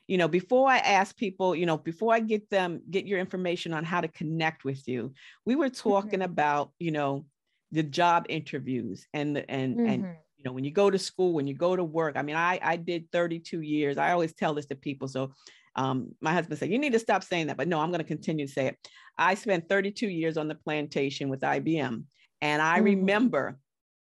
you 0.08 0.18
know 0.18 0.28
before 0.28 0.70
i 0.70 0.78
ask 0.78 1.16
people 1.18 1.56
you 1.56 1.66
know 1.66 1.78
before 1.78 2.14
i 2.14 2.20
get 2.20 2.50
them 2.50 2.82
get 2.90 3.06
your 3.06 3.20
information 3.20 3.74
on 3.74 3.84
how 3.84 4.02
to 4.02 4.08
connect 4.10 4.64
with 4.64 4.88
you 4.88 5.14
we 5.46 5.56
were 5.56 5.70
talking 5.70 6.20
mm-hmm. 6.20 6.32
about 6.32 6.72
you 6.80 6.92
know 6.92 7.26
the 7.72 7.84
job 7.84 8.26
interviews 8.30 9.08
and 9.14 9.36
the 9.36 9.50
and 9.50 9.78
mm-hmm. 9.78 9.90
and 9.90 10.16
you 10.44 10.50
know, 10.50 10.54
when 10.54 10.66
you 10.66 10.72
go 10.72 10.90
to 10.90 11.00
school, 11.00 11.34
when 11.34 11.48
you 11.48 11.54
go 11.54 11.76
to 11.76 11.84
work. 11.84 12.18
I 12.18 12.22
mean, 12.22 12.36
I 12.36 12.60
I 12.62 12.76
did 12.76 13.10
32 13.12 13.62
years. 13.62 13.98
I 13.98 14.12
always 14.12 14.34
tell 14.34 14.54
this 14.54 14.66
to 14.68 14.76
people. 14.76 15.08
So 15.08 15.32
um, 15.76 16.14
my 16.22 16.34
husband 16.34 16.60
said, 16.60 16.70
You 16.70 16.80
need 16.80 16.94
to 16.94 17.00
stop 17.00 17.24
saying 17.24 17.48
that. 17.48 17.58
But 17.58 17.68
no, 17.68 17.80
I'm 17.80 17.90
going 17.90 18.00
to 18.00 18.06
continue 18.06 18.46
to 18.46 18.52
say 18.52 18.68
it. 18.68 18.90
I 19.18 19.36
spent 19.36 19.70
32 19.70 20.08
years 20.08 20.38
on 20.38 20.48
the 20.48 20.56
plantation 20.56 21.30
with 21.30 21.42
IBM. 21.42 22.04
And 22.42 22.62
I 22.62 22.76
mm-hmm. 22.76 22.86
remember 22.86 23.58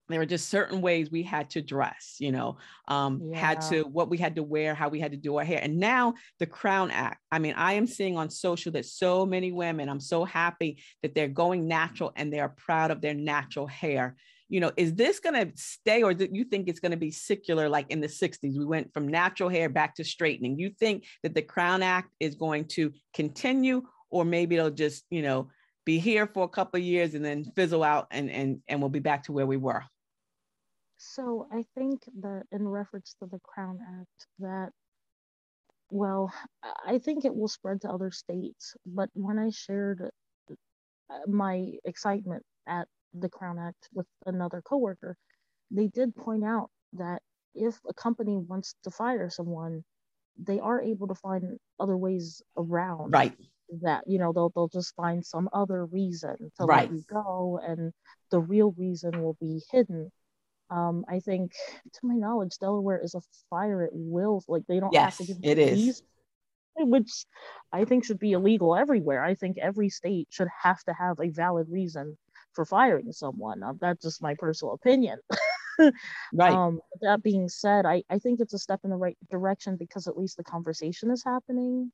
there 0.09 0.21
were 0.21 0.27
just 0.27 0.49
certain 0.49 0.81
ways 0.81 1.11
we 1.11 1.23
had 1.23 1.51
to 1.51 1.63
dress, 1.63 2.17
you 2.19 2.33
know, 2.33 2.57
um, 2.89 3.21
yeah. 3.23 3.39
had 3.39 3.61
to 3.63 3.83
what 3.83 4.09
we 4.09 4.17
had 4.17 4.37
to 4.37 4.43
wear, 4.43 4.75
how 4.75 4.89
we 4.89 5.01
had 5.01 5.13
to 5.13 5.17
do 5.17 5.37
our 5.37 5.45
hair. 5.45 5.61
And 5.63 5.79
now 5.79 6.15
the 6.39 6.47
Crown 6.47 6.91
Act. 6.91 7.21
I 7.31 7.39
mean, 7.39 7.55
I 7.57 7.75
am 7.75 7.87
seeing 7.87 8.17
on 8.17 8.31
social 8.31 8.73
that 8.73 8.87
so 8.87 9.27
many 9.27 9.53
women, 9.53 9.89
I'm 9.89 10.01
so 10.01 10.25
happy 10.25 10.83
that 11.03 11.15
they're 11.15 11.29
going 11.29 11.69
natural 11.69 12.13
and 12.17 12.33
they're 12.33 12.49
proud 12.49 12.91
of 12.91 13.01
their 13.01 13.15
natural 13.15 13.67
hair. 13.67 14.17
You 14.49 14.61
know, 14.61 14.73
is 14.79 14.95
this 14.95 15.21
going 15.21 15.35
to 15.35 15.53
stay 15.57 16.03
or 16.03 16.15
do 16.15 16.27
you 16.33 16.45
think 16.45 16.69
it's 16.69 16.81
going 16.81 16.93
to 16.93 16.97
be 16.97 17.11
secular 17.11 17.69
like 17.69 17.91
in 17.91 18.01
the 18.01 18.07
60s? 18.07 18.59
We 18.59 18.65
went 18.65 18.95
from 18.95 19.09
natural 19.09 19.51
hair 19.51 19.69
back 19.69 19.95
to 19.97 20.05
straightening. 20.05 20.59
You 20.59 20.71
think 20.71 21.05
that 21.23 21.35
the 21.35 21.43
Crown 21.43 21.83
Act 21.83 22.15
is 22.19 22.35
going 22.35 22.65
to 22.69 22.93
continue 23.13 23.83
or 24.11 24.25
maybe 24.25 24.57
it'll 24.57 24.71
just, 24.71 25.05
you 25.11 25.21
know, 25.21 25.51
be 25.89 25.99
here 25.99 26.27
for 26.27 26.45
a 26.45 26.49
couple 26.49 26.79
of 26.79 26.85
years 26.85 27.15
and 27.15 27.25
then 27.25 27.45
fizzle 27.57 27.83
out 27.83 28.09
and 28.11 28.31
and 28.31 28.61
and 28.69 28.79
we'll 28.79 28.91
be 28.91 28.99
back 28.99 29.23
to 29.23 29.33
where 29.33 29.47
we 29.47 29.57
were? 29.57 29.83
So 30.99 31.47
I 31.53 31.65
think 31.77 32.03
that 32.21 32.43
in 32.51 32.67
reference 32.67 33.15
to 33.21 33.27
the 33.27 33.39
Crown 33.39 33.79
Act, 34.01 34.27
that 34.41 34.71
well, 35.91 36.31
I 36.85 36.99
think 36.99 37.25
it 37.25 37.35
will 37.35 37.49
spread 37.49 37.81
to 37.81 37.91
other 37.91 38.11
states. 38.11 38.77
But 38.85 39.09
when 39.15 39.39
I 39.39 39.49
shared 39.51 40.11
uh, 40.51 40.55
my 41.27 41.73
excitement 41.85 42.43
at 42.67 42.89
the 43.15 43.31
Crown 43.31 43.59
Act 43.59 43.89
with 43.95 44.07
another 44.27 44.61
coworker, 44.61 45.17
they 45.71 45.87
did 45.87 46.15
point 46.15 46.45
out 46.45 46.71
that 46.95 47.23
if 47.55 47.79
a 47.89 47.95
company 47.95 48.37
wants 48.37 48.75
to 48.83 48.91
fire 48.91 49.31
someone, 49.31 49.85
they 50.37 50.61
are 50.61 50.83
able 50.83 51.09
to 51.09 51.15
find 51.15 51.59
other 51.81 51.97
ways 51.97 52.43
around 52.57 53.11
right 53.11 53.35
that 53.83 54.05
you 54.07 54.19
know 54.19 54.33
they'll 54.33 54.51
they'll 54.55 54.69
just 54.69 54.95
find 54.95 55.25
some 55.25 55.49
other 55.53 55.85
reason 55.87 56.37
to 56.59 56.65
right. 56.65 56.89
let 56.89 56.93
you 56.93 57.03
go 57.09 57.61
and 57.67 57.93
the 58.31 58.39
real 58.39 58.73
reason 58.79 59.23
will 59.23 59.37
be 59.41 59.61
hidden 59.71 60.11
um, 60.71 61.05
I 61.09 61.21
think, 61.21 61.53
to 61.95 62.01
my 62.03 62.15
knowledge, 62.15 62.59
Delaware 62.59 63.01
is 63.03 63.15
a 63.15 63.21
fire 63.51 63.83
at 63.83 63.91
will. 63.93 64.43
Like 64.49 64.65
they 64.69 64.81
don't 64.81 64.93
yes, 64.93 65.19
have 65.19 65.27
to 65.27 65.33
give 65.33 65.39
it 65.43 65.59
is. 65.59 66.03
which 66.77 67.25
I 67.73 67.85
think 67.85 68.05
should 68.05 68.19
be 68.19 68.33
illegal 68.33 68.77
everywhere. 68.77 69.25
I 69.25 69.35
think 69.35 69.59
every 69.59 69.89
state 69.89 70.29
should 70.31 70.49
have 70.63 70.83
to 70.85 70.93
have 70.93 71.19
a 71.21 71.31
valid 71.31 71.69
reason 71.71 72.17
for 72.53 72.65
firing 72.65 73.13
someone. 73.13 73.63
Um, 73.63 73.79
that's 73.81 74.03
just 74.03 74.23
my 74.23 74.35
personal 74.35 74.75
opinion. 74.75 75.19
right. 76.33 76.53
Um, 76.53 76.81
that 77.01 77.23
being 77.23 77.49
said, 77.49 77.87
I, 77.87 78.03
I 78.11 78.19
think 78.19 78.41
it's 78.41 78.55
a 78.55 78.59
step 78.59 78.81
in 78.85 78.91
the 78.91 78.97
right 78.97 79.17
direction 79.31 79.77
because 79.77 80.07
at 80.07 80.19
least 80.19 80.37
the 80.37 80.45
conversation 80.45 81.11
is 81.11 81.25
happening. 81.25 81.93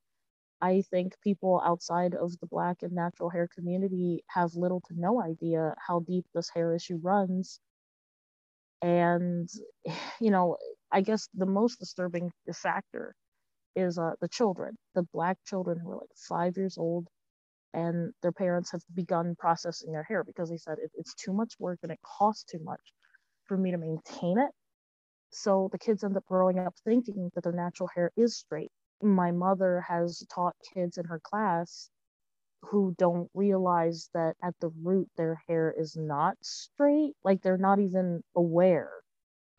I 0.61 0.83
think 0.89 1.13
people 1.21 1.61
outside 1.63 2.15
of 2.15 2.37
the 2.39 2.47
Black 2.47 2.77
and 2.81 2.93
natural 2.93 3.29
hair 3.29 3.47
community 3.53 4.23
have 4.27 4.55
little 4.55 4.81
to 4.87 4.99
no 4.99 5.21
idea 5.21 5.75
how 5.85 5.99
deep 5.99 6.25
this 6.33 6.49
hair 6.49 6.73
issue 6.73 6.97
runs 7.01 7.59
and 8.85 9.49
you 10.21 10.31
know 10.31 10.57
i 10.93 11.01
guess 11.01 11.29
the 11.35 11.47
most 11.47 11.79
disturbing 11.79 12.31
factor 12.53 13.15
is 13.75 13.97
uh, 13.99 14.11
the 14.21 14.29
children 14.29 14.75
the 14.95 15.03
black 15.13 15.37
children 15.45 15.79
who 15.79 15.91
are 15.91 15.97
like 15.97 16.17
five 16.29 16.57
years 16.57 16.77
old 16.77 17.07
and 17.73 18.13
their 18.23 18.33
parents 18.33 18.71
have 18.73 18.83
begun 18.95 19.35
processing 19.39 19.93
their 19.93 20.03
hair 20.03 20.25
because 20.25 20.49
they 20.51 20.57
said 20.57 20.77
it, 20.79 20.91
it's 20.95 21.15
too 21.15 21.33
much 21.33 21.55
work 21.59 21.79
and 21.83 21.93
it 21.93 21.99
costs 22.19 22.45
too 22.45 22.59
much 22.63 22.81
for 23.45 23.57
me 23.57 23.71
to 23.71 23.79
maintain 23.79 24.39
it. 24.39 24.51
So 25.31 25.69
the 25.71 25.79
kids 25.79 26.03
end 26.03 26.17
up 26.17 26.25
growing 26.27 26.59
up 26.59 26.75
thinking 26.85 27.31
that 27.35 27.43
their 27.43 27.53
natural 27.53 27.89
hair 27.95 28.11
is 28.17 28.37
straight. 28.37 28.71
My 29.01 29.31
mother 29.31 29.83
has 29.87 30.23
taught 30.33 30.55
kids 30.73 30.97
in 30.97 31.05
her 31.05 31.21
class 31.23 31.89
who 32.69 32.95
don't 32.97 33.29
realize 33.33 34.09
that 34.13 34.35
at 34.43 34.55
the 34.61 34.69
root 34.83 35.09
their 35.17 35.41
hair 35.47 35.73
is 35.77 35.95
not 35.97 36.37
straight 36.41 37.13
like 37.23 37.41
they're 37.41 37.57
not 37.57 37.79
even 37.79 38.23
aware 38.35 38.91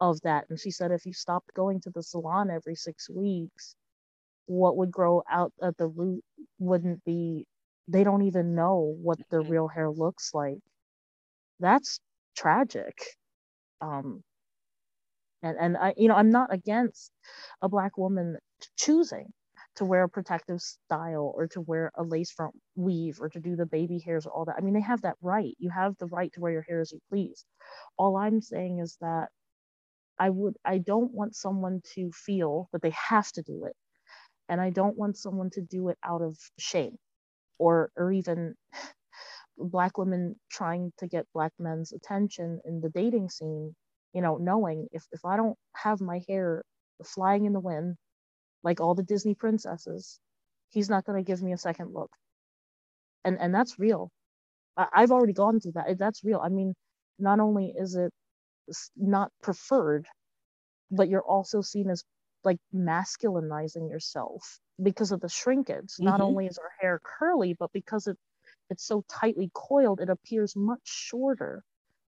of 0.01 0.21
that. 0.23 0.47
And 0.51 0.59
she 0.61 0.71
said 0.71 0.93
if 0.93 1.07
you 1.07 1.13
stopped 1.13 1.55
going 1.55 1.81
to 1.83 1.91
the 1.91 2.03
salon 2.03 2.51
every 2.51 2.75
6 2.77 3.11
weeks 3.11 3.75
what 4.47 4.77
would 4.77 4.91
grow 4.93 5.23
out 5.31 5.53
at 5.63 5.77
the 5.77 5.89
root 5.89 6.23
wouldn't 6.59 7.05
be 7.05 7.47
they 7.89 8.05
don't 8.05 8.23
even 8.23 8.55
know 8.55 8.97
what 9.03 9.19
their 9.31 9.43
mm-hmm. 9.43 9.53
real 9.53 9.69
hair 9.69 9.91
looks 9.91 10.33
like. 10.35 10.59
That's 11.61 12.01
tragic. 12.37 12.99
Um 13.81 14.23
and 15.43 15.57
and 15.59 15.77
I 15.77 15.95
you 15.97 16.09
know 16.09 16.15
I'm 16.15 16.31
not 16.31 16.53
against 16.53 17.13
a 17.63 17.69
black 17.69 17.99
woman 17.99 18.39
choosing 18.77 19.33
to 19.77 19.85
wear 19.85 20.05
a 20.05 20.09
protective 20.09 20.61
style 20.61 21.33
or 21.35 21.47
to 21.49 21.61
wear 21.61 21.93
a 21.97 22.03
lace 22.03 22.33
front 22.33 22.55
weave 22.77 23.21
or 23.21 23.29
to 23.31 23.41
do 23.41 23.57
the 23.57 23.67
baby 23.67 23.99
hairs 23.99 24.27
or 24.27 24.33
all 24.33 24.45
that. 24.47 24.57
I 24.59 24.63
mean, 24.63 24.75
they 24.75 24.81
have 24.81 25.03
that 25.03 25.17
right. 25.23 25.55
You 25.59 25.71
have 25.71 25.97
the 25.99 26.07
right 26.07 26.33
to 26.35 26.41
wear 26.41 26.53
your 26.53 26.63
hair 26.63 26.81
as 26.81 26.93
you 26.93 27.01
please. 27.11 27.45
All 27.99 28.17
I'm 28.17 28.41
saying 28.41 28.81
is 28.81 28.97
that 29.01 29.29
I 30.19 30.31
would 30.31 30.57
I 30.65 30.79
don't 30.79 31.13
want 31.13 31.37
someone 31.37 31.83
to 31.95 32.11
feel 32.13 32.69
that 32.73 32.83
they 32.83 32.93
have 33.09 33.31
to 33.33 33.43
do 33.43 33.65
it. 33.67 33.75
And 34.49 34.61
I 34.61 34.71
don't 34.71 34.99
want 34.99 35.17
someone 35.19 35.51
to 35.53 35.61
do 35.63 35.89
it 35.89 35.99
out 36.05 36.23
of 36.23 36.39
shame 36.59 36.97
or 37.59 37.91
or 37.97 38.13
even 38.13 38.55
black 39.59 39.99
women 39.99 40.37
trying 40.51 40.93
to 40.99 41.07
get 41.07 41.27
black 41.35 41.53
men's 41.59 41.93
attention 41.93 42.61
in 42.65 42.81
the 42.81 42.91
dating 42.91 43.31
scene, 43.31 43.75
you 44.15 44.23
know, 44.23 44.37
knowing 44.39 44.89
if 44.93 45.05
if 45.13 45.25
I 45.25 45.37
don't 45.37 45.59
have 45.77 46.01
my 46.01 46.23
hair 46.29 46.65
flying 47.05 47.45
in 47.47 47.53
the 47.53 47.61
wind 47.61 47.97
like 48.63 48.81
all 48.81 48.95
the 48.95 49.03
Disney 49.03 49.35
princesses, 49.35 50.19
he's 50.71 50.91
not 50.91 51.05
going 51.05 51.23
to 51.23 51.27
give 51.27 51.43
me 51.43 51.53
a 51.53 51.59
second 51.59 51.93
look. 51.93 52.11
And 53.25 53.39
and 53.41 53.55
that's 53.55 53.79
real. 53.79 54.11
I, 54.77 54.87
I've 54.93 55.11
already 55.11 55.33
gone 55.33 55.61
through 55.61 55.73
that. 55.73 55.99
That's 55.99 56.25
real. 56.25 56.41
I 56.43 56.49
mean, 56.49 56.75
not 57.19 57.41
only 57.41 57.73
is 57.77 57.97
it 57.97 58.13
not 58.97 59.31
preferred, 59.43 60.07
but 60.91 61.09
you're 61.09 61.23
also 61.23 61.61
seen 61.61 61.91
as 61.91 62.05
like 62.45 62.59
masculinizing 62.75 63.91
yourself 63.91 64.61
because 64.83 65.13
of 65.13 65.21
the 65.21 65.29
shrinkage. 65.29 65.93
Mm-hmm. 65.95 66.05
Not 66.05 66.21
only 66.21 66.47
is 66.47 66.59
our 66.59 66.73
hair 66.81 67.01
curly, 67.03 67.55
but 67.59 67.73
because 67.73 68.07
it 68.07 68.17
it's 68.71 68.85
so 68.85 69.05
tightly 69.09 69.51
coiled, 69.55 70.01
it 70.01 70.09
appears 70.09 70.55
much 70.57 70.81
shorter 70.85 71.63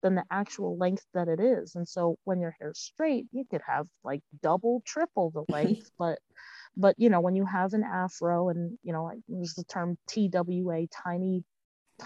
than 0.06 0.14
the 0.14 0.24
actual 0.30 0.78
length 0.78 1.04
that 1.14 1.26
it 1.26 1.40
is. 1.40 1.74
And 1.74 1.88
so 1.88 2.16
when 2.22 2.40
your 2.40 2.54
hair's 2.60 2.78
straight, 2.78 3.26
you 3.32 3.44
could 3.50 3.62
have 3.66 3.88
like 4.04 4.22
double, 4.40 4.82
triple 4.86 5.30
the 5.30 5.44
length. 5.52 5.90
but 5.98 6.20
but 6.76 6.94
you 6.96 7.10
know, 7.10 7.20
when 7.20 7.34
you 7.34 7.44
have 7.44 7.72
an 7.72 7.82
afro 7.82 8.50
and 8.50 8.78
you 8.84 8.92
know, 8.92 9.02
like 9.02 9.18
there's 9.28 9.54
the 9.54 9.64
term 9.64 9.98
TWA, 10.06 10.86
tiny, 11.04 11.42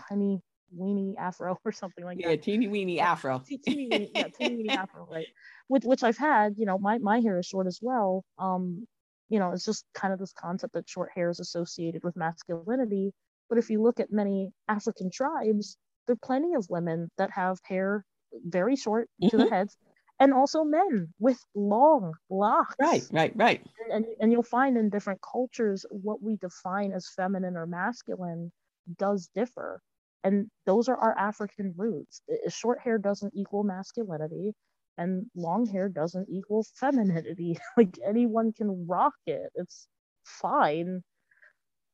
tiny 0.09 0.41
weenie 0.75 1.15
afro 1.19 1.59
or 1.65 1.73
something 1.73 2.05
like 2.05 2.19
yeah, 2.19 2.29
that. 2.29 2.37
Yeah, 2.37 2.43
teeny 2.43 2.69
weenie 2.69 3.01
afro. 3.01 3.43
teeny 3.65 4.11
yeah, 4.15 4.29
teeny 4.29 4.65
weenie 4.65 4.75
afro, 4.75 5.07
right? 5.11 5.27
Which 5.69 5.85
which 5.85 6.03
I've 6.03 6.17
had, 6.17 6.55
you 6.57 6.65
know, 6.65 6.79
my, 6.79 6.97
my 6.99 7.21
hair 7.21 7.39
is 7.39 7.47
short 7.47 7.67
as 7.67 7.81
well. 7.83 8.25
Um, 8.39 8.87
you 9.29 9.39
know, 9.39 9.53
it's 9.53 9.67
just 9.67 9.85
kind 9.93 10.15
of 10.15 10.19
this 10.19 10.33
concept 10.33 10.73
that 10.73 10.89
short 10.89 11.11
hair 11.15 11.29
is 11.29 11.39
associated 11.39 12.03
with 12.03 12.17
masculinity. 12.17 13.13
But 13.51 13.59
if 13.59 13.69
you 13.69 13.83
look 13.83 14.01
at 14.01 14.11
many 14.11 14.53
African 14.69 15.11
tribes, 15.11 15.77
there 16.11 16.15
are 16.15 16.27
plenty 16.27 16.55
of 16.55 16.67
women 16.69 17.09
that 17.19 17.31
have 17.31 17.59
hair 17.63 18.05
very 18.45 18.75
short 18.75 19.09
mm-hmm. 19.23 19.29
to 19.29 19.37
the 19.37 19.45
mm-hmm. 19.45 19.55
heads 19.55 19.77
and 20.19 20.35
also 20.35 20.65
men 20.65 21.15
with 21.21 21.39
long 21.55 22.15
locks. 22.29 22.75
Right 22.81 23.03
right 23.13 23.33
right. 23.37 23.65
And, 23.93 24.05
and 24.21 24.33
you'll 24.33 24.43
find 24.43 24.77
in 24.77 24.91
different 24.91 25.21
cultures 25.23 25.87
what 25.91 26.21
we 26.21 26.37
define 26.37 26.93
as 26.93 27.09
feminine 27.15 27.57
or 27.57 27.67
masculine 27.67 28.51
does 28.99 29.31
differ. 29.37 29.81
And 30.25 30.51
those 30.67 30.89
are 30.89 30.97
our 30.97 31.17
african 31.17 31.75
roots. 31.77 32.23
Short 32.49 32.81
hair 32.81 32.99
doesn't 32.99 33.33
equal 33.37 33.63
masculinity 33.63 34.53
and 34.99 35.27
long 35.37 35.65
hair 35.65 35.89
doesn't 35.89 36.29
equal 36.29 36.67
femininity. 36.75 37.57
Like 37.77 37.97
anyone 38.05 38.53
can 38.53 38.89
rock 38.89 39.15
it. 39.27 39.53
It's 39.55 39.87
fine 40.25 41.05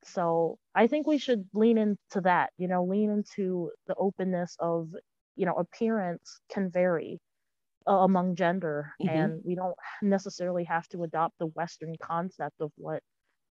so 0.07 0.57
I 0.73 0.87
think 0.87 1.07
we 1.07 1.17
should 1.17 1.45
lean 1.53 1.77
into 1.77 2.21
that, 2.21 2.51
you 2.57 2.67
know, 2.67 2.83
lean 2.83 3.09
into 3.09 3.71
the 3.87 3.95
openness 3.95 4.55
of, 4.59 4.89
you 5.35 5.45
know, 5.45 5.53
appearance 5.53 6.39
can 6.49 6.69
vary 6.71 7.19
uh, 7.87 7.91
among 7.91 8.35
gender 8.35 8.93
mm-hmm. 9.01 9.15
and 9.15 9.41
we 9.45 9.55
don't 9.55 9.75
necessarily 10.01 10.63
have 10.63 10.87
to 10.89 11.03
adopt 11.03 11.37
the 11.39 11.47
Western 11.47 11.95
concept 12.01 12.55
of 12.61 12.71
what 12.77 13.01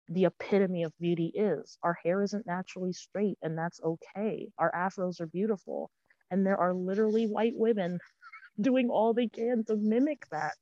the 0.08 0.24
epitome 0.24 0.84
of 0.84 0.92
beauty 0.98 1.32
is. 1.34 1.78
Our 1.82 1.98
hair 2.04 2.22
isn't 2.22 2.46
naturally 2.46 2.92
straight 2.92 3.38
and 3.42 3.58
that's 3.58 3.80
okay. 3.82 4.48
Our 4.58 4.72
afros 4.72 5.20
are 5.20 5.26
beautiful. 5.26 5.90
And 6.30 6.44
there 6.46 6.58
are 6.58 6.74
literally 6.74 7.26
white 7.26 7.54
women 7.54 7.98
doing 8.60 8.88
all 8.88 9.12
they 9.12 9.28
can 9.28 9.64
to 9.66 9.76
mimic 9.76 10.26
that 10.30 10.54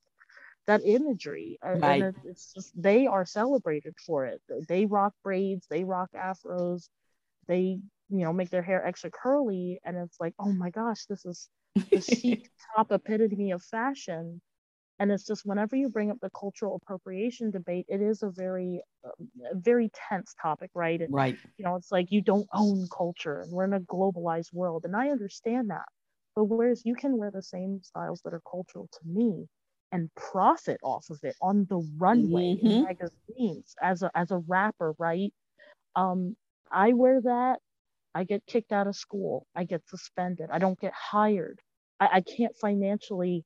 that 0.67 0.83
imagery 0.85 1.59
right. 1.63 2.03
and 2.03 2.15
it's 2.25 2.53
just 2.53 2.71
they 2.81 3.07
are 3.07 3.27
celebrated 3.27 3.95
for 4.07 4.27
it. 4.27 4.41
They 4.69 4.87
rock 4.87 5.13
braids 5.23 5.67
they 5.69 5.85
rock 5.85 6.11
afros 6.17 6.89
they 7.47 7.79
you 8.09 8.25
know 8.25 8.33
make 8.33 8.51
their 8.51 8.63
hair 8.63 8.85
extra 8.85 9.11
curly 9.11 9.81
and 9.85 9.97
it's 9.97 10.19
like 10.21 10.35
oh 10.39 10.53
my 10.53 10.71
gosh 10.71 11.05
this 11.07 11.25
is 11.25 11.49
the 11.91 12.01
chic 12.01 12.49
top 12.77 12.93
epitome 12.93 13.51
of 13.53 13.63
fashion. 13.63 14.41
And 15.01 15.11
it's 15.11 15.27
just 15.27 15.45
whenever 15.45 15.75
you 15.75 15.89
bring 15.89 16.13
up 16.13 16.19
the 16.23 16.31
cultural 16.31 16.81
appropriation 16.81 17.51
debate 17.51 17.87
it 17.89 18.01
is 18.01 18.23
a 18.23 18.31
very 18.31 18.81
uh, 19.05 19.11
very 19.53 19.91
tense 20.09 20.35
topic 20.41 20.71
right? 20.75 21.01
And, 21.01 21.13
right. 21.13 21.37
you 21.59 21.65
know 21.65 21.77
it's 21.77 21.93
like 21.93 22.11
you 22.11 22.23
don't 22.23 22.49
own 22.55 22.87
culture 22.97 23.41
and 23.41 23.53
we're 23.53 23.65
in 23.65 23.75
a 23.75 23.81
globalized 23.81 24.53
world 24.53 24.85
and 24.85 24.97
i 24.97 25.11
understand 25.11 25.71
that. 25.71 25.87
But 26.37 26.45
whereas 26.45 26.83
you 26.85 26.95
can 26.95 27.17
wear 27.17 27.31
the 27.31 27.43
same 27.43 27.81
styles 27.83 28.23
that 28.25 28.35
are 28.35 28.43
cultural 28.51 28.89
to 28.93 29.01
me 29.07 29.47
and 29.95 30.11
profit 30.15 30.79
off 30.83 31.07
of 31.09 31.19
it 31.23 31.35
on 31.41 31.67
the 31.71 31.79
runway 31.97 32.55
mm-hmm. 32.55 32.67
in 32.67 32.85
magazines 32.85 33.75
as 33.81 34.03
a 34.03 34.11
as 34.15 34.31
a 34.31 34.39
rapper 34.47 34.95
right 34.99 35.33
um 35.97 36.37
i 36.71 36.93
wear 36.93 37.23
that 37.23 37.61
i 38.15 38.25
get 38.25 38.45
kicked 38.47 38.73
out 38.73 38.87
of 38.87 38.95
school 38.97 39.47
i 39.55 39.65
get 39.65 39.81
suspended 39.89 40.51
i 40.53 40.59
don't 40.59 40.79
get 40.81 40.93
hired 40.93 41.59
I, 42.01 42.09
I 42.15 42.21
can't 42.21 42.57
financially 42.57 43.45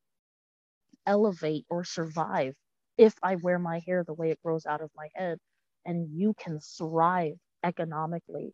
elevate 1.06 1.64
or 1.70 1.84
survive 1.84 2.54
if 2.96 3.14
I 3.22 3.36
wear 3.36 3.58
my 3.58 3.80
hair 3.86 4.04
the 4.04 4.14
way 4.14 4.30
it 4.30 4.42
grows 4.44 4.66
out 4.66 4.80
of 4.80 4.90
my 4.96 5.08
head. 5.14 5.38
And 5.86 6.08
you 6.12 6.34
can 6.38 6.60
thrive 6.60 7.34
economically. 7.64 8.52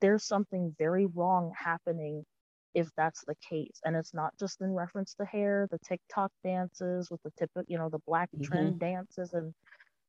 There's 0.00 0.24
something 0.24 0.74
very 0.78 1.06
wrong 1.06 1.52
happening 1.56 2.24
if 2.74 2.88
that's 2.96 3.24
the 3.26 3.34
case. 3.48 3.80
And 3.84 3.96
it's 3.96 4.14
not 4.14 4.32
just 4.38 4.60
in 4.60 4.72
reference 4.72 5.14
to 5.14 5.24
hair, 5.24 5.68
the 5.70 5.78
TikTok 5.78 6.30
dances 6.44 7.10
with 7.10 7.22
the 7.22 7.32
tip 7.38 7.50
of, 7.56 7.64
you 7.68 7.78
know, 7.78 7.88
the 7.88 8.00
black 8.06 8.28
mm-hmm. 8.30 8.44
trend 8.44 8.80
dances. 8.80 9.32
And 9.32 9.54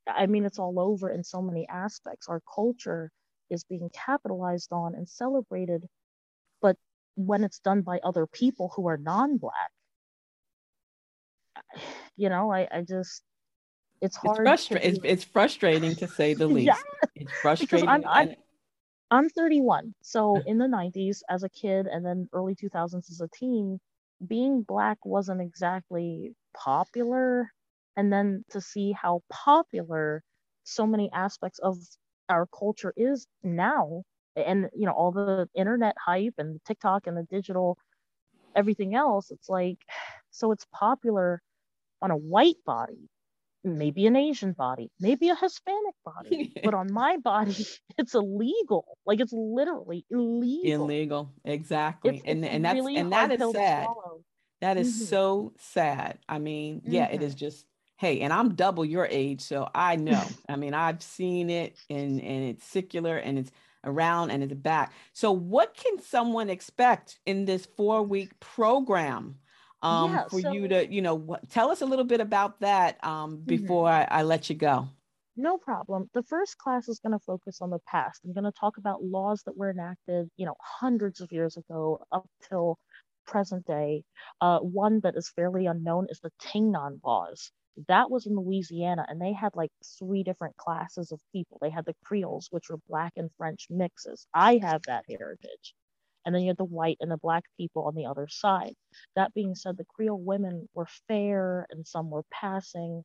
I 0.08 0.26
mean, 0.26 0.46
it's 0.46 0.60
all 0.60 0.80
over 0.80 1.10
in 1.10 1.24
so 1.24 1.42
many 1.42 1.68
aspects. 1.68 2.28
Our 2.28 2.42
culture 2.54 3.12
is 3.50 3.64
being 3.64 3.90
capitalized 3.94 4.72
on 4.72 4.96
and 4.96 5.08
celebrated. 5.08 5.86
But 6.62 6.76
when 7.16 7.44
it's 7.44 7.60
done 7.60 7.82
by 7.82 8.00
other 8.04 8.28
people 8.28 8.72
who 8.76 8.88
are 8.88 8.98
non 8.98 9.38
black, 9.38 9.72
you 12.18 12.30
know, 12.30 12.52
I, 12.52 12.68
I 12.72 12.82
just 12.82 13.24
it's 14.02 14.16
hard. 14.16 14.38
It's, 14.38 14.44
frustra- 14.68 14.80
it's, 14.82 15.00
it's, 15.04 15.24
frustrating 15.24 15.96
to 15.96 16.08
say 16.08 16.34
the 16.34 16.48
least. 16.56 16.68
yeah. 16.68 17.10
It's 17.16 17.32
frustrating. 17.42 17.90
I'm, 19.12 19.20
I'm, 19.20 19.26
I'm 19.26 19.30
31. 19.30 19.94
So 20.02 20.42
in 20.46 20.58
the 20.58 20.68
90s 20.68 21.22
as 21.30 21.44
a 21.44 21.50
kid 21.50 21.88
and 21.88 22.06
then 22.06 22.30
early 22.34 22.56
2000s 22.56 23.10
as 23.12 23.22
a 23.22 23.28
teen, 23.30 23.80
being 24.28 24.64
black 24.64 24.98
wasn't 25.06 25.42
exactly 25.42 26.36
popular. 26.56 27.52
And 27.98 28.12
then 28.14 28.46
to 28.52 28.62
see 28.62 28.92
how 28.94 29.22
popular 29.30 30.24
so 30.64 30.86
many 30.88 31.12
aspects 31.14 31.60
of 31.60 31.78
our 32.30 32.48
culture 32.48 32.94
is 32.98 33.28
now 33.44 34.04
and 34.36 34.70
you 34.76 34.86
know 34.86 34.94
all 34.94 35.12
the 35.12 35.50
internet 35.56 35.96
hype 36.04 36.36
and 36.38 36.60
TikTok 36.66 37.08
and 37.08 37.18
the 37.18 37.24
digital 37.24 37.78
everything 38.56 38.96
else 38.96 39.32
it's 39.32 39.50
like 39.50 39.80
so 40.32 40.52
it's 40.52 40.66
popular 40.74 41.42
on 42.02 42.12
a 42.12 42.18
white 42.18 42.58
body, 42.66 43.10
maybe 43.64 44.06
an 44.08 44.16
Asian 44.16 44.54
body, 44.54 44.92
maybe 45.00 45.30
a 45.30 45.36
Hispanic 45.36 45.96
body, 46.06 46.54
but 46.64 46.74
on 46.74 46.92
my 46.92 47.18
body, 47.24 47.66
it's 47.98 48.16
illegal. 48.16 48.86
Like 49.06 49.20
it's 49.20 49.34
literally 49.34 50.06
illegal. 50.10 50.84
Illegal, 50.86 51.34
exactly. 51.44 52.18
It's, 52.18 52.24
and 52.26 52.46
it's 52.46 52.54
and 52.54 52.66
that's 52.66 52.76
really 52.76 52.98
and 52.98 53.12
that 53.12 53.32
is 53.32 53.52
sad. 53.52 53.88
That 54.62 54.78
is 54.78 54.94
mm-hmm. 54.94 55.06
so 55.06 55.54
sad. 55.58 56.20
I 56.28 56.40
mean, 56.40 56.82
yeah, 56.86 57.06
mm-hmm. 57.06 57.16
it 57.16 57.22
is 57.24 57.34
mm-hmm. 57.34 57.40
just 57.40 57.66
hey, 57.98 58.22
and 58.22 58.32
I'm 58.32 58.56
double 58.56 58.86
your 58.86 59.06
age, 59.06 59.42
so 59.42 59.70
I 59.76 59.98
know. 59.98 60.24
I 60.50 60.56
mean, 60.56 60.74
I've 60.74 61.02
seen 61.02 61.50
it 61.50 61.76
and 61.90 62.22
and 62.22 62.44
it's 62.46 62.66
secular 62.66 63.18
and 63.18 63.38
it's 63.38 63.52
around 63.86 64.32
and 64.32 64.44
it's 64.44 64.54
back. 64.54 64.94
So 65.14 65.32
what 65.32 65.76
can 65.76 66.02
someone 66.02 66.50
expect 66.50 67.20
in 67.26 67.46
this 67.46 67.66
four 67.66 68.04
week 68.04 68.40
program? 68.40 69.36
Um, 69.82 70.12
yeah, 70.12 70.28
for 70.28 70.42
so, 70.42 70.52
you 70.52 70.68
to, 70.68 70.92
you 70.92 71.02
know, 71.02 71.16
what, 71.16 71.50
tell 71.50 71.72
us 71.72 71.82
a 71.82 71.86
little 71.86 72.06
bit 72.06 72.20
about 72.22 72.60
that 72.60 73.04
um, 73.04 73.38
mm-hmm. 73.38 73.44
before 73.46 73.88
mm-hmm. 73.88 74.14
I, 74.14 74.20
I 74.20 74.24
let 74.24 74.50
you 74.50 74.56
go. 74.56 74.90
No 75.38 75.58
problem. 75.58 76.10
The 76.14 76.24
first 76.24 76.58
class 76.58 76.90
is 76.90 77.00
going 77.00 77.14
to 77.14 77.26
focus 77.26 77.60
on 77.62 77.70
the 77.70 77.80
past. 77.88 78.22
I'm 78.26 78.34
going 78.34 78.44
to 78.44 78.60
talk 78.60 78.78
about 78.78 79.04
laws 79.04 79.42
that 79.46 79.56
were 79.56 79.72
enacted, 79.72 80.30
you 80.36 80.46
know, 80.46 80.56
hundreds 80.60 81.22
of 81.22 81.32
years 81.32 81.56
ago 81.56 82.02
up 82.12 82.28
till 82.50 82.78
present 83.26 83.66
day. 83.66 84.04
Uh, 84.42 84.60
one 84.60 85.00
that 85.02 85.16
is 85.16 85.32
fairly 85.34 85.66
unknown 85.66 86.08
is 86.10 86.20
the 86.20 86.32
Tignon 86.42 87.00
laws. 87.06 87.52
That 87.88 88.12
was 88.12 88.26
in 88.26 88.36
Louisiana, 88.36 89.06
and 89.08 89.22
they 89.22 89.32
had 89.32 89.56
like 89.56 89.72
three 89.98 90.24
different 90.24 90.58
classes 90.58 91.14
of 91.14 91.22
people. 91.32 91.58
They 91.62 91.70
had 91.70 91.86
the 91.86 91.96
Creoles, 92.04 92.50
which 92.52 92.70
were 92.70 92.80
Black 92.90 93.14
and 93.16 93.30
French 93.38 93.68
mixes. 93.70 94.28
I 94.34 94.58
have 94.58 94.82
that 94.88 95.06
heritage 95.08 95.74
and 96.26 96.36
then 96.36 96.44
you 96.44 96.50
had 96.50 96.58
the 96.58 96.66
white 96.66 96.98
and 97.00 97.12
the 97.12 97.18
black 97.18 97.44
people 97.58 97.84
on 97.84 97.96
the 97.96 98.06
other 98.06 98.28
side. 98.30 98.74
That 99.16 99.34
being 99.34 99.56
said, 99.56 99.78
the 99.78 99.86
Creole 99.86 100.22
women 100.22 100.68
were 100.74 100.88
fair 101.08 101.66
and 101.72 101.88
some 101.88 102.10
were 102.10 102.26
passing, 102.32 103.04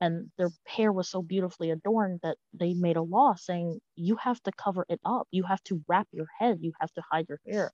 and 0.00 0.30
their 0.38 0.50
hair 0.66 0.92
was 0.92 1.08
so 1.08 1.22
beautifully 1.22 1.70
adorned 1.70 2.20
that 2.22 2.36
they 2.52 2.74
made 2.74 2.96
a 2.96 3.02
law 3.02 3.34
saying 3.34 3.80
you 3.96 4.16
have 4.16 4.42
to 4.44 4.52
cover 4.52 4.84
it 4.88 5.00
up, 5.04 5.28
you 5.30 5.44
have 5.44 5.62
to 5.64 5.82
wrap 5.88 6.08
your 6.12 6.26
head, 6.38 6.58
you 6.60 6.72
have 6.80 6.92
to 6.94 7.02
hide 7.10 7.26
your 7.28 7.40
hair. 7.48 7.72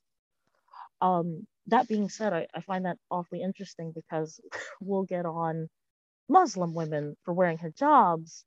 Um, 1.00 1.46
that 1.68 1.88
being 1.88 2.08
said, 2.08 2.32
I, 2.32 2.46
I 2.54 2.60
find 2.62 2.86
that 2.86 2.98
awfully 3.10 3.42
interesting 3.42 3.92
because 3.94 4.40
we'll 4.80 5.04
get 5.04 5.26
on 5.26 5.68
Muslim 6.28 6.74
women 6.74 7.16
for 7.24 7.34
wearing 7.34 7.58
hijabs 7.58 8.44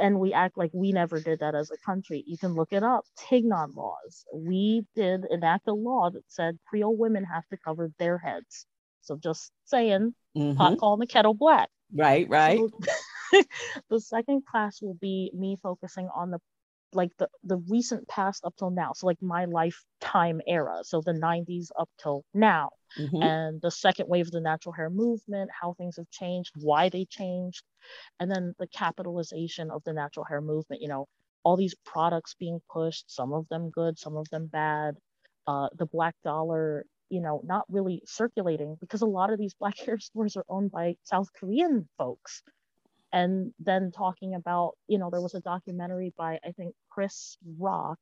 and 0.00 0.20
we 0.20 0.32
act 0.32 0.56
like 0.58 0.70
we 0.72 0.92
never 0.92 1.20
did 1.20 1.40
that 1.40 1.54
as 1.54 1.70
a 1.70 1.76
country. 1.84 2.24
You 2.26 2.38
can 2.38 2.54
look 2.54 2.72
it 2.72 2.82
up. 2.82 3.04
Tignon 3.18 3.74
laws. 3.74 4.24
We 4.34 4.84
did 4.94 5.24
enact 5.30 5.68
a 5.68 5.72
law 5.72 6.10
that 6.10 6.22
said 6.28 6.58
Creole 6.68 6.96
women 6.96 7.24
have 7.24 7.46
to 7.48 7.56
cover 7.56 7.90
their 7.98 8.18
heads. 8.18 8.66
So 9.02 9.16
just 9.16 9.52
saying, 9.64 10.14
mm-hmm. 10.36 10.56
pot 10.56 10.78
calling 10.78 11.00
the 11.00 11.06
kettle 11.06 11.34
black. 11.34 11.68
Right, 11.94 12.28
right. 12.28 12.58
So, 12.58 13.42
the 13.90 14.00
second 14.00 14.44
class 14.46 14.82
will 14.82 14.98
be 15.00 15.30
me 15.34 15.56
focusing 15.62 16.08
on 16.14 16.30
the 16.30 16.40
like 16.96 17.10
the 17.18 17.28
the 17.44 17.58
recent 17.68 18.06
past 18.08 18.44
up 18.44 18.54
till 18.58 18.70
now 18.70 18.92
so 18.94 19.06
like 19.06 19.20
my 19.22 19.44
lifetime 19.44 20.40
era 20.46 20.78
so 20.82 21.00
the 21.04 21.12
90s 21.12 21.68
up 21.78 21.88
till 22.02 22.24
now 22.34 22.70
mm-hmm. 22.98 23.22
and 23.22 23.60
the 23.62 23.70
second 23.70 24.08
wave 24.08 24.26
of 24.26 24.32
the 24.32 24.40
natural 24.40 24.72
hair 24.72 24.90
movement 24.90 25.50
how 25.60 25.74
things 25.74 25.96
have 25.96 26.10
changed 26.10 26.52
why 26.60 26.88
they 26.88 27.04
changed 27.04 27.62
and 28.18 28.30
then 28.30 28.54
the 28.58 28.66
capitalization 28.68 29.70
of 29.70 29.82
the 29.84 29.92
natural 29.92 30.24
hair 30.24 30.40
movement 30.40 30.82
you 30.82 30.88
know 30.88 31.06
all 31.44 31.56
these 31.56 31.76
products 31.84 32.34
being 32.38 32.60
pushed 32.72 33.04
some 33.08 33.32
of 33.32 33.46
them 33.48 33.70
good 33.70 33.98
some 33.98 34.16
of 34.16 34.28
them 34.30 34.46
bad 34.46 34.94
uh, 35.46 35.68
the 35.76 35.86
black 35.86 36.14
dollar 36.24 36.84
you 37.08 37.20
know 37.20 37.40
not 37.44 37.64
really 37.68 38.02
circulating 38.04 38.76
because 38.80 39.02
a 39.02 39.06
lot 39.06 39.32
of 39.32 39.38
these 39.38 39.54
black 39.54 39.78
hair 39.86 39.98
stores 39.98 40.36
are 40.36 40.44
owned 40.48 40.70
by 40.70 40.94
south 41.04 41.28
korean 41.38 41.88
folks 41.98 42.42
and 43.12 43.52
then 43.58 43.90
talking 43.90 44.34
about 44.34 44.72
you 44.88 44.98
know 44.98 45.10
there 45.10 45.20
was 45.20 45.34
a 45.34 45.40
documentary 45.40 46.12
by 46.16 46.38
i 46.44 46.52
think 46.52 46.74
chris 46.90 47.36
rock 47.58 47.98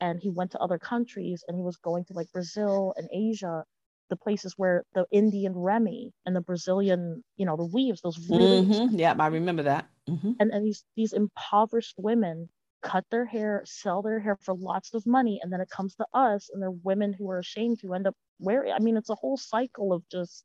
and 0.00 0.20
he 0.20 0.30
went 0.30 0.50
to 0.52 0.58
other 0.58 0.78
countries 0.78 1.44
and 1.46 1.56
he 1.56 1.62
was 1.62 1.76
going 1.76 2.04
to 2.04 2.12
like 2.12 2.30
brazil 2.32 2.94
and 2.96 3.08
asia 3.12 3.64
the 4.10 4.16
places 4.16 4.54
where 4.56 4.84
the 4.94 5.04
indian 5.10 5.52
remy 5.54 6.12
and 6.24 6.34
the 6.34 6.40
brazilian 6.40 7.22
you 7.36 7.44
know 7.44 7.56
the 7.56 7.64
weaves 7.64 8.00
those 8.00 8.18
really 8.30 8.64
mm-hmm. 8.64 8.98
yeah 8.98 9.14
i 9.18 9.26
remember 9.26 9.62
that 9.62 9.86
mm-hmm. 10.08 10.32
and, 10.40 10.50
and 10.50 10.64
these 10.64 10.84
these 10.96 11.12
impoverished 11.12 11.94
women 11.98 12.48
cut 12.80 13.04
their 13.10 13.24
hair 13.24 13.62
sell 13.66 14.02
their 14.02 14.20
hair 14.20 14.36
for 14.40 14.54
lots 14.54 14.94
of 14.94 15.04
money 15.04 15.40
and 15.42 15.52
then 15.52 15.60
it 15.60 15.68
comes 15.68 15.96
to 15.96 16.06
us 16.14 16.48
and 16.52 16.62
they're 16.62 16.70
women 16.70 17.12
who 17.12 17.28
are 17.28 17.40
ashamed 17.40 17.80
to 17.80 17.92
end 17.92 18.06
up 18.06 18.14
wearing 18.38 18.72
i 18.72 18.78
mean 18.78 18.96
it's 18.96 19.10
a 19.10 19.16
whole 19.16 19.36
cycle 19.36 19.92
of 19.92 20.02
just 20.08 20.44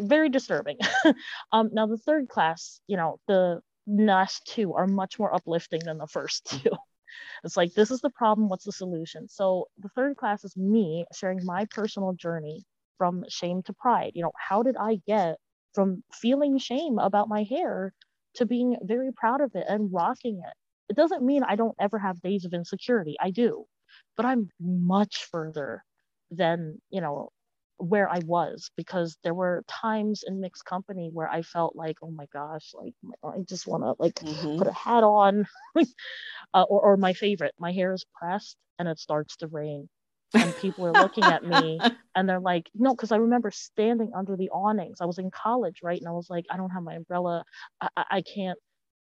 very 0.00 0.28
disturbing. 0.28 0.78
um, 1.52 1.70
now 1.72 1.86
the 1.86 1.98
third 1.98 2.28
class, 2.28 2.80
you 2.86 2.96
know, 2.96 3.18
the 3.28 3.60
last 3.86 4.46
two 4.46 4.74
are 4.74 4.86
much 4.86 5.18
more 5.18 5.34
uplifting 5.34 5.80
than 5.84 5.98
the 5.98 6.06
first 6.06 6.44
two. 6.62 6.70
it's 7.44 7.56
like 7.56 7.72
this 7.74 7.90
is 7.90 8.00
the 8.00 8.10
problem, 8.10 8.48
what's 8.48 8.64
the 8.64 8.72
solution? 8.72 9.28
So 9.28 9.66
the 9.78 9.88
third 9.90 10.16
class 10.16 10.44
is 10.44 10.56
me 10.56 11.04
sharing 11.14 11.40
my 11.44 11.66
personal 11.66 12.12
journey 12.14 12.64
from 12.98 13.24
shame 13.28 13.62
to 13.64 13.72
pride. 13.72 14.12
You 14.14 14.22
know, 14.22 14.32
how 14.38 14.62
did 14.62 14.76
I 14.76 15.00
get 15.06 15.36
from 15.74 16.02
feeling 16.12 16.58
shame 16.58 16.98
about 16.98 17.28
my 17.28 17.42
hair 17.42 17.92
to 18.36 18.46
being 18.46 18.76
very 18.82 19.12
proud 19.12 19.40
of 19.40 19.54
it 19.54 19.66
and 19.68 19.92
rocking 19.92 20.38
it? 20.38 20.54
It 20.88 20.96
doesn't 20.96 21.24
mean 21.24 21.42
I 21.42 21.56
don't 21.56 21.76
ever 21.80 21.98
have 21.98 22.20
days 22.20 22.44
of 22.44 22.52
insecurity. 22.52 23.16
I 23.20 23.30
do, 23.30 23.64
but 24.16 24.26
I'm 24.26 24.48
much 24.60 25.24
further 25.30 25.82
than, 26.30 26.80
you 26.90 27.00
know, 27.00 27.30
where 27.78 28.08
I 28.08 28.20
was 28.24 28.70
because 28.76 29.18
there 29.24 29.34
were 29.34 29.64
times 29.68 30.24
in 30.26 30.40
mixed 30.40 30.64
company 30.64 31.10
where 31.12 31.28
I 31.28 31.42
felt 31.42 31.74
like, 31.74 31.96
oh 32.02 32.10
my 32.10 32.26
gosh, 32.32 32.72
like 32.74 32.94
I 33.22 33.40
just 33.48 33.66
want 33.66 33.82
to 33.82 33.94
like 33.98 34.14
mm-hmm. 34.14 34.58
put 34.58 34.66
a 34.66 34.72
hat 34.72 35.02
on, 35.02 35.46
uh, 36.54 36.62
or, 36.62 36.80
or 36.80 36.96
my 36.96 37.12
favorite, 37.12 37.54
my 37.58 37.72
hair 37.72 37.92
is 37.92 38.04
pressed 38.14 38.56
and 38.78 38.88
it 38.88 38.98
starts 38.98 39.36
to 39.38 39.48
rain, 39.48 39.88
and 40.34 40.56
people 40.58 40.86
are 40.86 40.92
looking 40.92 41.24
at 41.24 41.44
me 41.44 41.80
and 42.14 42.28
they're 42.28 42.40
like, 42.40 42.68
no, 42.74 42.94
because 42.94 43.12
I 43.12 43.16
remember 43.16 43.50
standing 43.50 44.12
under 44.16 44.36
the 44.36 44.50
awnings. 44.50 44.98
I 45.00 45.06
was 45.06 45.18
in 45.18 45.30
college, 45.30 45.80
right, 45.82 45.98
and 45.98 46.08
I 46.08 46.12
was 46.12 46.30
like, 46.30 46.46
I 46.50 46.56
don't 46.56 46.70
have 46.70 46.82
my 46.82 46.94
umbrella, 46.94 47.44
I, 47.80 47.88
I, 47.96 48.04
I 48.10 48.22
can't. 48.22 48.58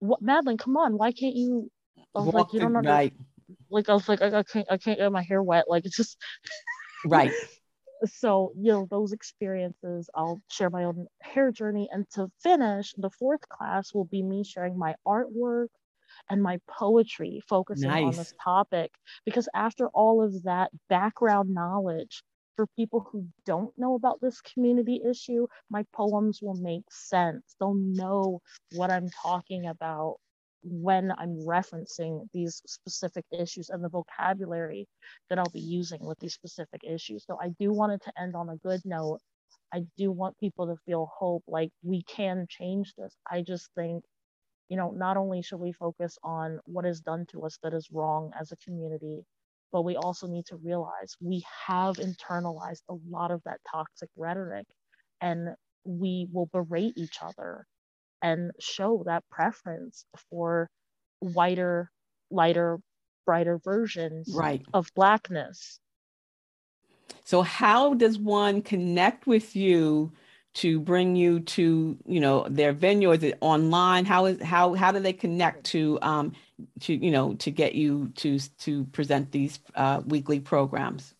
What, 0.00 0.20
Madeline, 0.20 0.58
come 0.58 0.76
on, 0.76 0.98
why 0.98 1.12
can't 1.12 1.36
you? 1.36 1.70
I 2.14 2.20
was 2.20 2.26
Walk 2.26 2.34
like, 2.34 2.52
you 2.52 2.60
don't 2.60 2.72
know. 2.72 3.10
Like 3.70 3.88
I 3.88 3.94
was 3.94 4.08
like, 4.08 4.22
I, 4.22 4.38
I 4.38 4.42
can't, 4.42 4.66
I 4.70 4.76
can't 4.76 4.98
get 4.98 5.12
my 5.12 5.22
hair 5.22 5.42
wet. 5.42 5.66
Like 5.68 5.86
it's 5.86 5.96
just 5.96 6.16
right 7.04 7.32
so 8.04 8.52
you 8.56 8.72
know 8.72 8.86
those 8.90 9.12
experiences 9.12 10.10
i'll 10.14 10.40
share 10.50 10.70
my 10.70 10.84
own 10.84 11.06
hair 11.22 11.50
journey. 11.50 11.88
And 11.92 12.08
to 12.10 12.30
finish 12.42 12.94
the 12.96 13.10
fourth 13.10 13.48
class 13.48 13.94
will 13.94 14.04
be 14.04 14.22
me 14.22 14.44
sharing 14.44 14.78
my 14.78 14.94
artwork 15.06 15.68
and 16.30 16.42
my 16.42 16.58
poetry 16.68 17.42
focusing 17.48 17.90
nice. 17.90 18.04
on 18.04 18.16
this 18.16 18.34
topic. 18.42 18.90
Because 19.24 19.48
after 19.54 19.88
all 19.88 20.22
of 20.22 20.42
that 20.44 20.70
background 20.88 21.52
knowledge 21.52 22.22
for 22.56 22.66
people 22.68 23.06
who 23.12 23.26
don't 23.44 23.76
know 23.78 23.94
about 23.94 24.20
this 24.22 24.40
community 24.40 25.02
issue 25.08 25.46
my 25.70 25.84
poems 25.92 26.40
will 26.42 26.54
make 26.54 26.84
sense. 26.90 27.54
They'll 27.60 27.74
know 27.74 28.40
what 28.72 28.90
i'm 28.90 29.08
talking 29.22 29.66
about 29.66 30.16
when 30.68 31.12
I'm 31.16 31.38
referencing 31.46 32.26
these 32.32 32.60
specific 32.66 33.24
issues 33.30 33.70
and 33.70 33.82
the 33.82 33.88
vocabulary 33.88 34.86
that 35.28 35.38
I'll 35.38 35.50
be 35.50 35.60
using 35.60 36.04
with 36.04 36.18
these 36.18 36.34
specific 36.34 36.82
issues. 36.84 37.24
So 37.26 37.38
I 37.40 37.50
do 37.60 37.72
want 37.72 37.92
it 37.92 38.02
to 38.04 38.20
end 38.20 38.34
on 38.34 38.48
a 38.48 38.56
good 38.56 38.80
note. 38.84 39.20
I 39.72 39.84
do 39.96 40.10
want 40.10 40.38
people 40.38 40.66
to 40.66 40.76
feel 40.84 41.10
hope 41.16 41.44
like 41.46 41.70
we 41.82 42.02
can 42.02 42.46
change 42.48 42.94
this. 42.98 43.14
I 43.30 43.42
just 43.42 43.70
think, 43.76 44.04
you 44.68 44.76
know, 44.76 44.90
not 44.90 45.16
only 45.16 45.42
should 45.42 45.60
we 45.60 45.72
focus 45.72 46.18
on 46.24 46.60
what 46.66 46.84
is 46.86 47.00
done 47.00 47.26
to 47.32 47.42
us 47.42 47.58
that 47.62 47.74
is 47.74 47.88
wrong 47.92 48.32
as 48.38 48.52
a 48.52 48.56
community, 48.56 49.24
but 49.72 49.82
we 49.82 49.96
also 49.96 50.26
need 50.26 50.46
to 50.46 50.56
realize 50.56 51.16
we 51.20 51.44
have 51.66 51.96
internalized 51.96 52.82
a 52.88 52.96
lot 53.08 53.30
of 53.30 53.42
that 53.44 53.60
toxic 53.70 54.08
rhetoric 54.16 54.66
and 55.20 55.50
we 55.84 56.28
will 56.32 56.46
berate 56.52 56.94
each 56.96 57.18
other 57.22 57.66
and 58.22 58.52
show 58.58 59.02
that 59.06 59.24
preference 59.30 60.04
for 60.30 60.68
whiter, 61.20 61.90
lighter, 62.30 62.78
brighter 63.24 63.58
versions 63.58 64.32
right. 64.34 64.62
of 64.72 64.90
blackness. 64.94 65.78
So 67.24 67.42
how 67.42 67.94
does 67.94 68.18
one 68.18 68.62
connect 68.62 69.26
with 69.26 69.56
you 69.56 70.12
to 70.54 70.80
bring 70.80 71.16
you 71.16 71.40
to, 71.40 71.98
you 72.06 72.20
know, 72.20 72.46
their 72.48 72.72
venue? 72.72 73.10
Is 73.10 73.22
it 73.22 73.36
online? 73.40 74.04
How 74.04 74.26
is 74.26 74.40
how 74.40 74.74
how 74.74 74.92
do 74.92 75.00
they 75.00 75.12
connect 75.12 75.64
to 75.66 75.98
um 76.02 76.32
to 76.80 76.94
you 76.94 77.10
know 77.10 77.34
to 77.34 77.50
get 77.50 77.74
you 77.74 78.08
to 78.16 78.38
to 78.58 78.84
present 78.86 79.32
these 79.32 79.58
uh, 79.74 80.02
weekly 80.06 80.40
programs? 80.40 81.14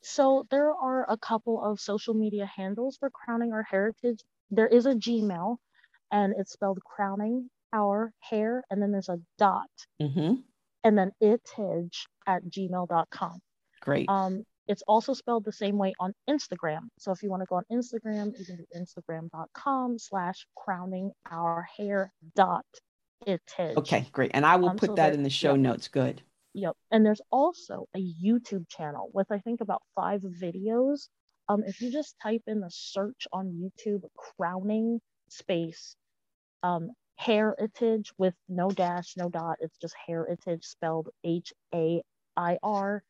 So 0.00 0.46
there 0.50 0.72
are 0.74 1.06
a 1.08 1.16
couple 1.16 1.62
of 1.62 1.80
social 1.80 2.14
media 2.14 2.44
handles 2.44 2.96
for 2.96 3.08
crowning 3.10 3.52
our 3.52 3.64
Hairitage. 3.70 4.20
There 4.50 4.66
is 4.66 4.86
a 4.86 4.94
Gmail 4.94 5.58
and 6.12 6.34
it's 6.38 6.52
spelled 6.52 6.78
crowning 6.84 7.48
our 7.72 8.12
hair 8.20 8.62
and 8.70 8.80
then 8.80 8.92
there's 8.92 9.08
a 9.08 9.18
dot. 9.38 9.70
Mm-hmm. 10.00 10.34
and 10.84 10.98
then 10.98 11.10
itage 11.22 12.06
at 12.26 12.44
gmail.com 12.44 13.38
great. 13.80 14.08
Um, 14.08 14.44
it's 14.68 14.82
also 14.86 15.12
spelled 15.12 15.44
the 15.44 15.52
same 15.52 15.76
way 15.76 15.92
on 15.98 16.12
instagram. 16.30 16.88
So 16.98 17.10
if 17.10 17.22
you 17.22 17.30
want 17.30 17.42
to 17.42 17.46
go 17.46 17.56
on 17.56 17.64
instagram 17.72 18.38
you 18.38 18.44
can 18.44 18.56
do 18.56 18.64
instagram.com 18.76 19.98
slash 19.98 20.46
crowning 20.56 21.10
our 21.30 21.66
hair 21.76 22.12
dot 22.36 22.66
itage. 23.26 23.76
Okay 23.76 24.06
great. 24.12 24.30
And 24.34 24.46
i 24.46 24.56
will 24.56 24.70
um, 24.70 24.76
put 24.76 24.90
so 24.90 24.94
that 24.96 25.14
in 25.14 25.22
the 25.22 25.30
show 25.30 25.54
yep. 25.54 25.60
notes. 25.60 25.88
Good. 25.88 26.22
Yep. 26.54 26.76
And 26.90 27.04
there's 27.06 27.22
also 27.30 27.86
a 27.96 28.00
youtube 28.00 28.68
channel 28.68 29.10
with 29.14 29.30
i 29.30 29.38
think 29.38 29.60
about 29.60 29.82
five 29.94 30.20
videos. 30.20 31.08
Um, 31.48 31.64
if 31.66 31.80
you 31.80 31.90
just 31.90 32.14
type 32.22 32.42
in 32.46 32.60
the 32.60 32.70
search 32.70 33.26
on 33.32 33.46
youtube 33.48 34.02
crowning 34.16 35.00
space 35.28 35.96
um, 36.62 36.90
Hairitage 37.20 38.08
with 38.18 38.34
no 38.48 38.70
dash, 38.70 39.14
no 39.16 39.28
dot. 39.28 39.58
It's 39.60 39.78
just 39.78 39.94
Hairitage 40.08 40.64
spelled 40.64 41.08
H 41.24 41.52
A 41.74 42.02
I 42.36 42.58
R. 42.62 43.02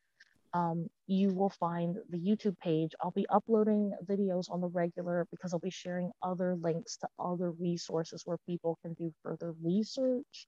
Um, 0.53 0.87
you 1.07 1.29
will 1.29 1.49
find 1.49 1.97
the 2.09 2.17
YouTube 2.17 2.59
page. 2.59 2.91
I'll 3.01 3.11
be 3.11 3.25
uploading 3.29 3.91
videos 4.05 4.51
on 4.51 4.61
the 4.61 4.67
regular 4.67 5.27
because 5.31 5.51
I'll 5.51 5.59
be 5.59 5.71
sharing 5.71 6.11
other 6.21 6.55
links 6.61 6.97
to 6.97 7.07
other 7.17 7.51
resources 7.51 8.21
where 8.25 8.37
people 8.45 8.77
can 8.83 8.93
do 8.93 9.11
further 9.23 9.55
research. 9.63 10.47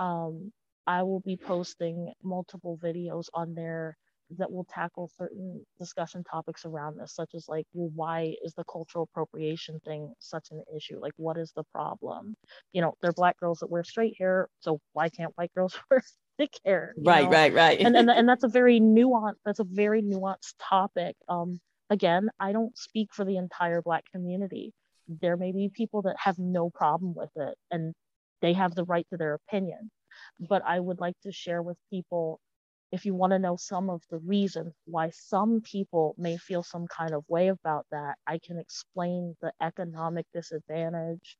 Um, 0.00 0.52
I 0.88 1.04
will 1.04 1.20
be 1.20 1.36
posting 1.36 2.12
multiple 2.22 2.76
videos 2.82 3.26
on 3.32 3.54
there 3.54 3.96
that 4.38 4.50
will 4.50 4.64
tackle 4.64 5.10
certain 5.16 5.64
discussion 5.78 6.24
topics 6.24 6.64
around 6.64 6.98
this, 6.98 7.14
such 7.14 7.34
as 7.34 7.48
like, 7.48 7.66
well, 7.72 7.90
why 7.94 8.34
is 8.42 8.54
the 8.54 8.64
cultural 8.64 9.08
appropriation 9.10 9.80
thing 9.84 10.12
such 10.18 10.48
an 10.50 10.62
issue? 10.74 10.98
Like, 11.00 11.12
what 11.16 11.36
is 11.36 11.52
the 11.54 11.64
problem? 11.72 12.34
You 12.72 12.82
know, 12.82 12.94
they're 13.00 13.12
black 13.12 13.38
girls 13.38 13.58
that 13.60 13.70
wear 13.70 13.84
straight 13.84 14.14
hair, 14.18 14.48
so 14.60 14.80
why 14.92 15.08
can't 15.08 15.32
white 15.36 15.52
girls 15.54 15.78
wear 15.90 16.02
thick 16.38 16.52
hair? 16.64 16.94
Right, 16.96 17.24
know? 17.24 17.30
right, 17.30 17.52
right. 17.52 17.80
and, 17.80 17.96
and 17.96 18.10
and 18.10 18.28
that's 18.28 18.44
a 18.44 18.48
very 18.48 18.80
nuanced. 18.80 19.36
That's 19.44 19.60
a 19.60 19.64
very 19.64 20.02
nuanced 20.02 20.54
topic. 20.58 21.16
Um, 21.28 21.60
again, 21.90 22.28
I 22.40 22.52
don't 22.52 22.76
speak 22.76 23.12
for 23.12 23.24
the 23.24 23.36
entire 23.36 23.82
black 23.82 24.04
community. 24.12 24.72
There 25.08 25.36
may 25.36 25.52
be 25.52 25.70
people 25.72 26.02
that 26.02 26.16
have 26.18 26.38
no 26.38 26.70
problem 26.70 27.14
with 27.14 27.30
it, 27.36 27.56
and 27.70 27.94
they 28.40 28.52
have 28.54 28.74
the 28.74 28.84
right 28.84 29.06
to 29.10 29.16
their 29.16 29.34
opinion. 29.34 29.90
But 30.38 30.62
I 30.66 30.78
would 30.78 31.00
like 31.00 31.14
to 31.22 31.32
share 31.32 31.62
with 31.62 31.76
people 31.90 32.40
if 32.92 33.06
you 33.06 33.14
want 33.14 33.32
to 33.32 33.38
know 33.38 33.56
some 33.56 33.88
of 33.88 34.02
the 34.10 34.18
reasons 34.18 34.74
why 34.84 35.08
some 35.10 35.62
people 35.62 36.14
may 36.18 36.36
feel 36.36 36.62
some 36.62 36.86
kind 36.86 37.12
of 37.12 37.24
way 37.26 37.48
about 37.48 37.86
that, 37.90 38.16
I 38.26 38.38
can 38.38 38.58
explain 38.58 39.34
the 39.40 39.50
economic 39.62 40.26
disadvantage. 40.34 41.38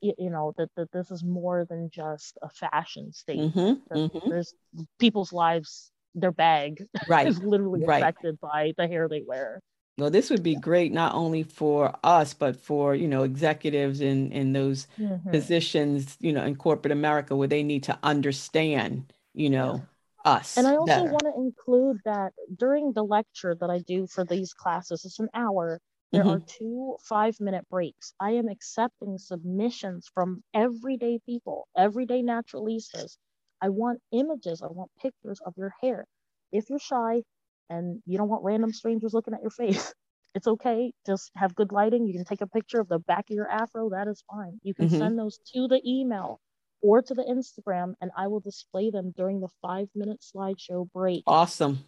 You, 0.00 0.14
you 0.18 0.30
know 0.30 0.54
that, 0.56 0.70
that 0.76 0.90
this 0.90 1.10
is 1.10 1.22
more 1.22 1.66
than 1.68 1.90
just 1.90 2.38
a 2.42 2.48
fashion 2.48 3.12
statement. 3.12 3.54
Mm-hmm, 3.54 3.94
mm-hmm. 3.94 4.30
There's 4.30 4.54
people's 4.98 5.32
lives, 5.32 5.92
their 6.14 6.32
bag 6.32 6.82
right. 7.06 7.28
is 7.28 7.42
literally 7.42 7.84
right. 7.84 8.02
affected 8.02 8.40
by 8.40 8.72
the 8.78 8.88
hair 8.88 9.08
they 9.08 9.22
wear. 9.24 9.60
Well, 9.98 10.10
this 10.10 10.30
would 10.30 10.42
be 10.42 10.56
great 10.56 10.90
not 10.90 11.14
only 11.14 11.42
for 11.42 11.94
us, 12.02 12.32
but 12.32 12.56
for 12.56 12.94
you 12.94 13.08
know 13.08 13.24
executives 13.24 14.00
in 14.00 14.32
in 14.32 14.54
those 14.54 14.86
mm-hmm. 14.98 15.30
positions, 15.30 16.16
you 16.18 16.32
know, 16.32 16.44
in 16.44 16.56
corporate 16.56 16.92
America 16.92 17.36
where 17.36 17.46
they 17.46 17.62
need 17.62 17.82
to 17.82 17.98
understand, 18.02 19.12
you 19.34 19.50
know. 19.50 19.74
Yeah 19.76 19.84
us. 20.24 20.56
And 20.56 20.66
I 20.66 20.76
also 20.76 21.04
want 21.04 21.22
to 21.22 21.34
include 21.36 21.98
that 22.04 22.32
during 22.56 22.92
the 22.92 23.04
lecture 23.04 23.56
that 23.60 23.70
I 23.70 23.78
do 23.80 24.06
for 24.06 24.24
these 24.24 24.52
classes, 24.52 25.04
it's 25.04 25.18
an 25.18 25.28
hour. 25.34 25.80
There 26.12 26.22
mm-hmm. 26.22 26.30
are 26.30 26.40
two 26.46 26.96
five 27.08 27.36
minute 27.40 27.66
breaks. 27.70 28.12
I 28.20 28.32
am 28.32 28.48
accepting 28.48 29.16
submissions 29.18 30.10
from 30.12 30.42
everyday 30.54 31.20
people, 31.24 31.68
everyday 31.76 32.22
naturalistas. 32.22 33.16
I 33.60 33.70
want 33.70 34.00
images, 34.12 34.60
I 34.62 34.66
want 34.66 34.90
pictures 35.00 35.40
of 35.46 35.54
your 35.56 35.72
hair. 35.80 36.06
If 36.50 36.68
you're 36.68 36.78
shy 36.78 37.22
and 37.70 38.02
you 38.04 38.18
don't 38.18 38.28
want 38.28 38.44
random 38.44 38.72
strangers 38.72 39.14
looking 39.14 39.34
at 39.34 39.40
your 39.40 39.50
face, 39.50 39.94
it's 40.34 40.46
okay. 40.46 40.92
Just 41.06 41.30
have 41.36 41.54
good 41.54 41.72
lighting. 41.72 42.06
You 42.06 42.12
can 42.12 42.24
take 42.24 42.40
a 42.40 42.46
picture 42.46 42.80
of 42.80 42.88
the 42.88 42.98
back 42.98 43.30
of 43.30 43.34
your 43.34 43.48
afro. 43.48 43.90
That 43.90 44.08
is 44.08 44.22
fine. 44.30 44.60
You 44.62 44.74
can 44.74 44.88
mm-hmm. 44.88 44.98
send 44.98 45.18
those 45.18 45.38
to 45.54 45.68
the 45.68 45.80
email 45.86 46.40
or 46.82 47.00
to 47.00 47.14
the 47.14 47.22
Instagram, 47.22 47.94
and 48.00 48.10
I 48.16 48.26
will 48.28 48.40
display 48.40 48.90
them 48.90 49.14
during 49.16 49.40
the 49.40 49.48
five 49.62 49.88
minute 49.94 50.20
slideshow 50.20 50.90
break. 50.92 51.22
Awesome. 51.26 51.84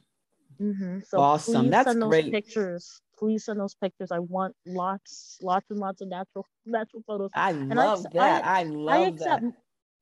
Mm-hmm. 0.60 1.00
So 1.06 1.18
awesome. 1.18 1.70
That's 1.70 1.88
send 1.88 2.02
great. 2.02 2.24
Those 2.26 2.32
pictures. 2.32 3.00
Please 3.18 3.44
send 3.44 3.60
those 3.60 3.74
pictures. 3.74 4.10
I 4.10 4.20
want 4.20 4.54
lots, 4.66 5.38
lots 5.42 5.70
and 5.70 5.78
lots 5.78 6.00
of 6.00 6.08
natural, 6.08 6.46
natural 6.66 7.02
photos. 7.06 7.30
I 7.34 7.50
and 7.50 7.74
love 7.74 8.06
I, 8.06 8.12
that. 8.14 8.44
I, 8.44 8.60
I 8.60 8.62
love 8.64 8.94
I 8.94 9.06
accept, 9.06 9.42
that. 9.42 9.52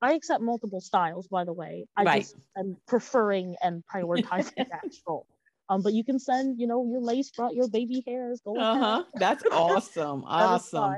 I 0.03 0.13
accept 0.15 0.43
multiple 0.43 0.81
styles, 0.81 1.29
by 1.29 1.45
the 1.45 1.53
way. 1.53 1.87
I 1.97 2.05
right. 2.05 2.23
just 2.23 2.37
am 2.57 2.77
preferring 2.87 3.57
and 3.63 3.83
prioritizing 3.93 4.57
natural. 4.83 5.27
Um, 5.69 5.81
but 5.81 5.95
you 5.95 6.05
can 6.05 6.19
send, 6.19 6.61
you 6.61 6.67
know, 6.67 6.87
your 6.91 7.01
lace 7.01 7.31
front, 7.31 7.55
your 7.55 7.69
baby 7.69 8.03
hairs. 8.07 8.41
Go 8.45 8.59
uh 8.59 8.79
huh. 8.79 9.05
That's 9.15 9.45
awesome. 9.53 10.25
awesome. 10.27 10.97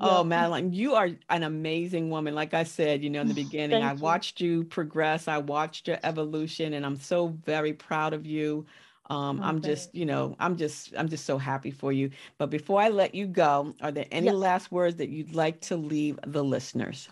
Oh, 0.00 0.24
Madeline, 0.24 0.72
you 0.72 0.94
are 0.94 1.10
an 1.30 1.44
amazing 1.44 2.10
woman. 2.10 2.34
Like 2.34 2.52
I 2.52 2.64
said, 2.64 3.02
you 3.02 3.10
know, 3.10 3.20
in 3.20 3.28
the 3.28 3.34
beginning, 3.44 3.82
I 3.82 3.92
watched 3.92 4.40
you 4.40 4.64
progress, 4.64 5.28
I 5.28 5.38
watched 5.38 5.86
your 5.86 5.98
evolution, 6.02 6.74
and 6.74 6.84
I'm 6.84 6.96
so 6.96 7.28
very 7.44 7.72
proud 7.72 8.12
of 8.12 8.26
you. 8.26 8.66
Um, 9.10 9.42
I'm 9.42 9.60
just, 9.60 9.94
you 9.94 10.06
know, 10.06 10.34
I'm 10.40 10.56
just, 10.56 10.94
I'm 10.96 11.08
just 11.08 11.26
so 11.26 11.36
happy 11.36 11.70
for 11.70 11.92
you. 11.92 12.10
But 12.38 12.50
before 12.50 12.80
I 12.80 12.88
let 12.88 13.14
you 13.14 13.26
go, 13.26 13.74
are 13.82 13.92
there 13.92 14.06
any 14.10 14.26
yes. 14.26 14.34
last 14.34 14.72
words 14.72 14.96
that 14.96 15.10
you'd 15.10 15.34
like 15.34 15.60
to 15.62 15.76
leave 15.76 16.18
the 16.26 16.42
listeners? 16.42 17.08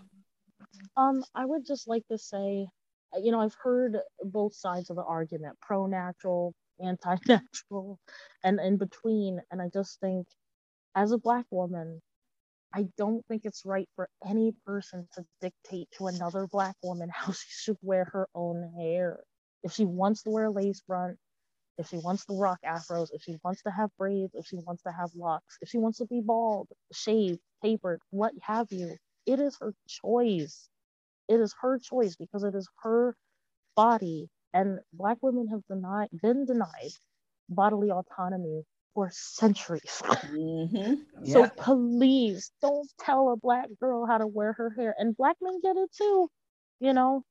Um, 0.96 1.22
I 1.34 1.44
would 1.44 1.66
just 1.66 1.88
like 1.88 2.06
to 2.08 2.18
say, 2.18 2.66
uh, 3.14 3.18
you 3.22 3.30
know, 3.30 3.40
I've 3.40 3.56
heard 3.62 3.98
both 4.24 4.54
sides 4.54 4.90
of 4.90 4.96
the 4.96 5.04
argument, 5.04 5.58
pro 5.60 5.86
natural, 5.86 6.54
anti 6.80 7.16
natural, 7.28 7.98
and 8.42 8.58
in 8.58 8.78
between. 8.78 9.40
And 9.50 9.60
I 9.60 9.68
just 9.72 10.00
think, 10.00 10.26
as 10.94 11.12
a 11.12 11.18
Black 11.18 11.44
woman, 11.50 12.00
I 12.74 12.88
don't 12.98 13.26
think 13.26 13.42
it's 13.44 13.64
right 13.66 13.88
for 13.96 14.08
any 14.26 14.54
person 14.66 15.08
to 15.14 15.24
dictate 15.40 15.88
to 15.98 16.08
another 16.08 16.46
black 16.46 16.76
woman 16.82 17.10
how 17.14 17.32
she 17.32 17.48
should 17.50 17.78
wear 17.82 18.06
her 18.12 18.28
own 18.34 18.72
hair. 18.78 19.20
If 19.64 19.72
she 19.72 19.84
wants 19.86 20.22
to 20.24 20.30
wear 20.30 20.50
lace 20.50 20.82
front, 20.86 21.18
if 21.78 21.88
she 21.88 21.98
wants 21.98 22.26
to 22.26 22.34
rock 22.38 22.58
afros, 22.64 23.08
if 23.12 23.22
she 23.22 23.36
wants 23.44 23.62
to 23.62 23.70
have 23.70 23.90
braids, 23.98 24.32
if 24.34 24.46
she 24.46 24.56
wants 24.58 24.82
to 24.84 24.92
have 24.92 25.10
locks, 25.16 25.58
if 25.60 25.68
she 25.70 25.78
wants 25.78 25.98
to 25.98 26.06
be 26.06 26.20
bald, 26.20 26.68
shaved, 26.92 27.40
tapered, 27.62 28.00
what 28.10 28.32
have 28.42 28.68
you, 28.70 28.96
it 29.26 29.40
is 29.40 29.56
her 29.60 29.74
choice. 29.88 30.68
It 31.28 31.40
is 31.40 31.54
her 31.62 31.78
choice 31.78 32.16
because 32.16 32.44
it 32.44 32.54
is 32.54 32.68
her 32.82 33.16
body. 33.76 34.28
And 34.54 34.80
black 34.92 35.18
women 35.22 35.48
have 35.48 35.62
denied, 35.70 36.08
been 36.22 36.46
denied 36.46 36.92
bodily 37.48 37.90
autonomy 37.90 38.64
for 38.94 39.10
centuries. 39.12 40.02
Mm-hmm. 40.04 40.94
So 41.24 41.40
yeah. 41.40 41.50
please 41.56 42.50
don't 42.60 42.88
tell 42.98 43.32
a 43.32 43.36
black 43.36 43.68
girl 43.80 44.06
how 44.06 44.18
to 44.18 44.26
wear 44.26 44.52
her 44.54 44.70
hair. 44.70 44.94
And 44.98 45.16
black 45.16 45.36
men 45.40 45.60
get 45.62 45.76
it 45.76 45.90
too. 45.96 46.28
You 46.80 46.92
know, 46.92 47.24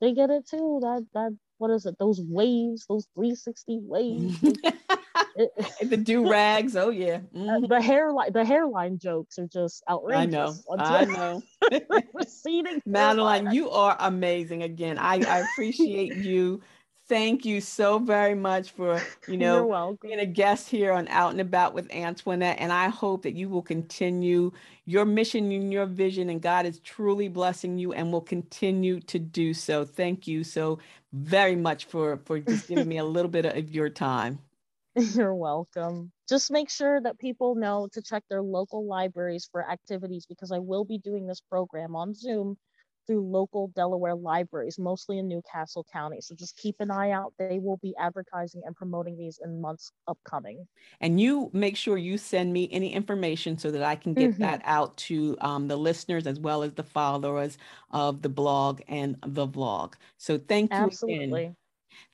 they 0.00 0.12
get 0.12 0.28
it 0.30 0.46
too. 0.46 0.80
That 0.82 1.06
that 1.14 1.36
what 1.56 1.70
is 1.70 1.86
it? 1.86 1.96
Those 1.98 2.20
waves, 2.20 2.84
those 2.86 3.06
360 3.14 3.80
waves. 3.82 4.40
the 5.82 5.96
do 5.96 6.30
rags. 6.30 6.76
Oh 6.76 6.90
yeah. 6.90 7.18
Mm-hmm. 7.34 7.66
the 7.66 7.80
hairline, 7.80 8.32
the 8.32 8.44
hairline 8.44 8.98
jokes 8.98 9.38
are 9.38 9.46
just 9.46 9.82
outrageous. 9.88 10.62
I 10.70 10.76
know. 10.76 10.84
I 10.84 11.04
know. 11.04 11.42
Receding. 12.14 12.82
Madeline, 12.84 13.52
you 13.52 13.70
are 13.70 13.96
amazing. 14.00 14.62
Again, 14.62 14.98
I, 14.98 15.22
I 15.26 15.38
appreciate 15.52 16.16
you 16.16 16.60
thank 17.10 17.44
you 17.44 17.60
so 17.60 17.98
very 17.98 18.34
much 18.34 18.70
for 18.70 19.02
you 19.28 19.36
know 19.36 19.98
being 20.00 20.20
a 20.20 20.26
guest 20.26 20.70
here 20.70 20.92
on 20.92 21.06
out 21.08 21.32
and 21.32 21.40
about 21.40 21.74
with 21.74 21.92
antoinette 21.92 22.56
and 22.58 22.72
i 22.72 22.88
hope 22.88 23.22
that 23.22 23.34
you 23.34 23.50
will 23.50 23.62
continue 23.62 24.50
your 24.86 25.04
mission 25.04 25.52
and 25.52 25.72
your 25.72 25.84
vision 25.84 26.30
and 26.30 26.40
god 26.40 26.64
is 26.64 26.78
truly 26.78 27.28
blessing 27.28 27.76
you 27.76 27.92
and 27.92 28.10
will 28.10 28.20
continue 28.20 29.00
to 29.00 29.18
do 29.18 29.52
so. 29.52 29.84
Thank 29.84 30.26
you 30.26 30.44
so 30.44 30.78
very 31.12 31.56
much 31.56 31.86
for 31.86 32.18
for 32.24 32.38
just 32.38 32.68
giving 32.68 32.88
me 32.88 32.98
a 32.98 33.04
little 33.16 33.30
bit 33.30 33.44
of 33.44 33.70
your 33.70 33.90
time. 33.90 34.38
You're 34.94 35.34
welcome. 35.34 36.12
Just 36.28 36.50
make 36.50 36.70
sure 36.70 37.00
that 37.00 37.18
people 37.18 37.54
know 37.54 37.88
to 37.92 38.02
check 38.02 38.24
their 38.28 38.42
local 38.42 38.86
libraries 38.86 39.48
for 39.50 39.68
activities 39.68 40.26
because 40.26 40.52
i 40.52 40.58
will 40.58 40.84
be 40.84 40.98
doing 40.98 41.26
this 41.26 41.40
program 41.40 41.96
on 41.96 42.14
zoom 42.14 42.56
through 43.10 43.26
local 43.26 43.72
Delaware 43.74 44.14
libraries, 44.14 44.78
mostly 44.78 45.18
in 45.18 45.26
New 45.26 45.42
Castle 45.50 45.84
County. 45.92 46.20
So 46.20 46.36
just 46.36 46.56
keep 46.56 46.76
an 46.78 46.92
eye 46.92 47.10
out. 47.10 47.32
They 47.40 47.58
will 47.58 47.78
be 47.78 47.92
advertising 47.98 48.62
and 48.64 48.76
promoting 48.76 49.18
these 49.18 49.40
in 49.44 49.60
months 49.60 49.90
upcoming. 50.06 50.64
And 51.00 51.20
you 51.20 51.50
make 51.52 51.76
sure 51.76 51.98
you 51.98 52.16
send 52.16 52.52
me 52.52 52.68
any 52.70 52.92
information 52.92 53.58
so 53.58 53.72
that 53.72 53.82
I 53.82 53.96
can 53.96 54.14
get 54.14 54.30
mm-hmm. 54.30 54.42
that 54.42 54.62
out 54.64 54.96
to 54.98 55.36
um, 55.40 55.66
the 55.66 55.76
listeners 55.76 56.28
as 56.28 56.38
well 56.38 56.62
as 56.62 56.72
the 56.74 56.84
followers 56.84 57.58
of 57.90 58.22
the 58.22 58.28
blog 58.28 58.80
and 58.86 59.16
the 59.26 59.48
vlog. 59.48 59.94
So 60.16 60.38
thank 60.38 60.72
you 60.72 60.78
Absolutely. 60.78 61.42
Again. 61.42 61.56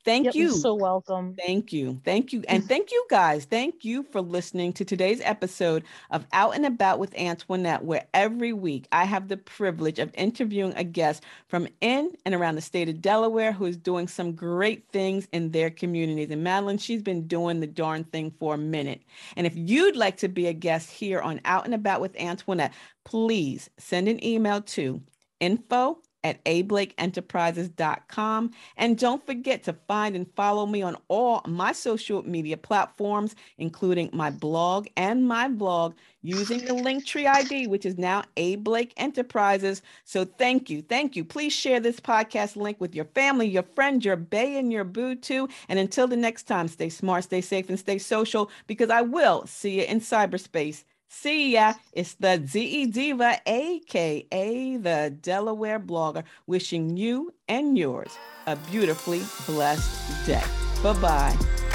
Thank 0.05 0.27
yep, 0.27 0.35
you. 0.37 0.53
so 0.53 0.75
welcome. 0.75 1.35
Thank 1.35 1.73
you. 1.73 2.01
Thank 2.05 2.33
you. 2.33 2.45
And 2.49 2.65
thank 2.69 2.93
you 2.93 3.05
guys. 3.11 3.45
Thank 3.45 3.85
you 3.85 4.05
for 4.05 4.21
listening 4.21 4.73
to 4.75 4.85
today's 4.85 5.21
episode 5.25 5.83
of 6.11 6.25
Out 6.33 6.55
and 6.55 6.65
About 6.65 7.01
with 7.01 7.13
Antoinette, 7.19 7.85
where 7.85 8.07
every 8.15 8.53
week 8.53 8.87
I 8.93 9.05
have 9.05 9.27
the 9.27 9.37
privilege 9.37 9.99
of 9.99 10.13
interviewing 10.15 10.73
a 10.77 10.85
guest 10.85 11.25
from 11.49 11.67
in 11.81 12.13
and 12.25 12.35
around 12.35 12.55
the 12.55 12.61
state 12.61 12.89
of 12.89 13.03
Delaware 13.03 13.53
who 13.53 13.65
is 13.67 13.77
doing 13.77 14.07
some 14.07 14.33
great 14.33 14.87
things 14.93 15.27
in 15.33 15.51
their 15.51 15.71
communities. 15.71 16.31
And 16.31 16.45
Madeline, 16.45 16.79
she's 16.79 17.03
been 17.03 17.27
doing 17.27 17.59
the 17.59 17.67
darn 17.67 18.05
thing 18.05 18.31
for 18.39 18.55
a 18.55 18.59
minute. 18.59 19.03
And 19.37 19.47
if 19.47 19.57
you'd 19.57 19.97
like 19.97 20.19
to 20.19 20.29
be 20.29 20.47
a 20.47 20.53
guest 20.53 20.91
here 20.91 21.21
on 21.21 21.41
Out 21.45 21.65
and 21.65 21.75
About 21.75 22.01
with 22.01 22.17
Antoinette, 22.17 22.75
please 23.05 23.71
send 23.79 24.09
an 24.09 24.25
email 24.25 24.63
to 24.63 25.03
info 25.41 25.99
at 26.27 26.45
ablakeenterprises.com. 26.45 28.51
And 28.77 28.99
don't 28.99 29.25
forget 29.25 29.63
to 29.65 29.73
find 29.87 30.17
and 30.17 30.27
follow 30.35 30.67
me 30.67 30.83
on 30.83 30.97
all 31.09 31.43
my 31.47 31.73
social 31.73 32.23
media 32.25 32.57
platforms, 32.57 33.37
including 33.59 34.11
my 34.13 34.31
blog 34.31 34.89
and 34.97 35.27
my 35.27 35.49
vlog, 35.49 35.95
using 36.23 36.65
the 36.65 36.75
Linktree 36.75 37.27
ID, 37.27 37.69
which 37.69 37.87
is 37.87 37.97
now 37.97 38.25
A 38.37 38.57
Blake 38.57 38.93
Enterprises. 38.97 39.83
So 40.05 40.25
thank 40.25 40.69
you. 40.69 40.83
Thank 40.83 41.15
you. 41.15 41.25
Please 41.25 41.53
share 41.53 41.79
this 41.79 42.01
podcast 42.01 42.57
link 42.57 42.81
with 42.81 42.95
your 42.95 43.05
family, 43.05 43.47
your 43.47 43.65
friends, 43.77 44.05
your 44.05 44.17
bay, 44.17 44.59
and 44.59 44.73
your 44.73 44.85
boo 44.85 45.15
too. 45.15 45.49
And 45.69 45.79
until 45.79 46.09
the 46.09 46.17
next 46.17 46.45
time, 46.45 46.67
stay 46.67 46.89
smart, 46.89 47.25
stay 47.25 47.41
safe, 47.41 47.69
and 47.69 47.79
stay 47.79 47.99
social 47.99 48.51
because 48.67 48.91
I 48.91 49.03
will 49.03 49.47
see 49.47 49.79
you 49.79 49.85
in 49.85 50.01
cyberspace. 50.01 50.83
See 51.09 51.55
ya. 51.55 51.75
It's 51.93 52.15
the 52.15 52.39
DE 52.39 52.87
Diva, 52.87 53.41
aka 53.47 54.77
the 54.77 55.17
Delaware 55.21 55.81
blogger, 55.81 56.25
wishing 56.47 56.97
you 56.97 57.33
and 57.49 57.79
yours 57.79 58.17
a 58.47 58.57
beautifully 58.57 59.23
blessed 59.47 60.27
day. 60.27 60.43
Bye 60.83 60.93
bye. 61.01 61.66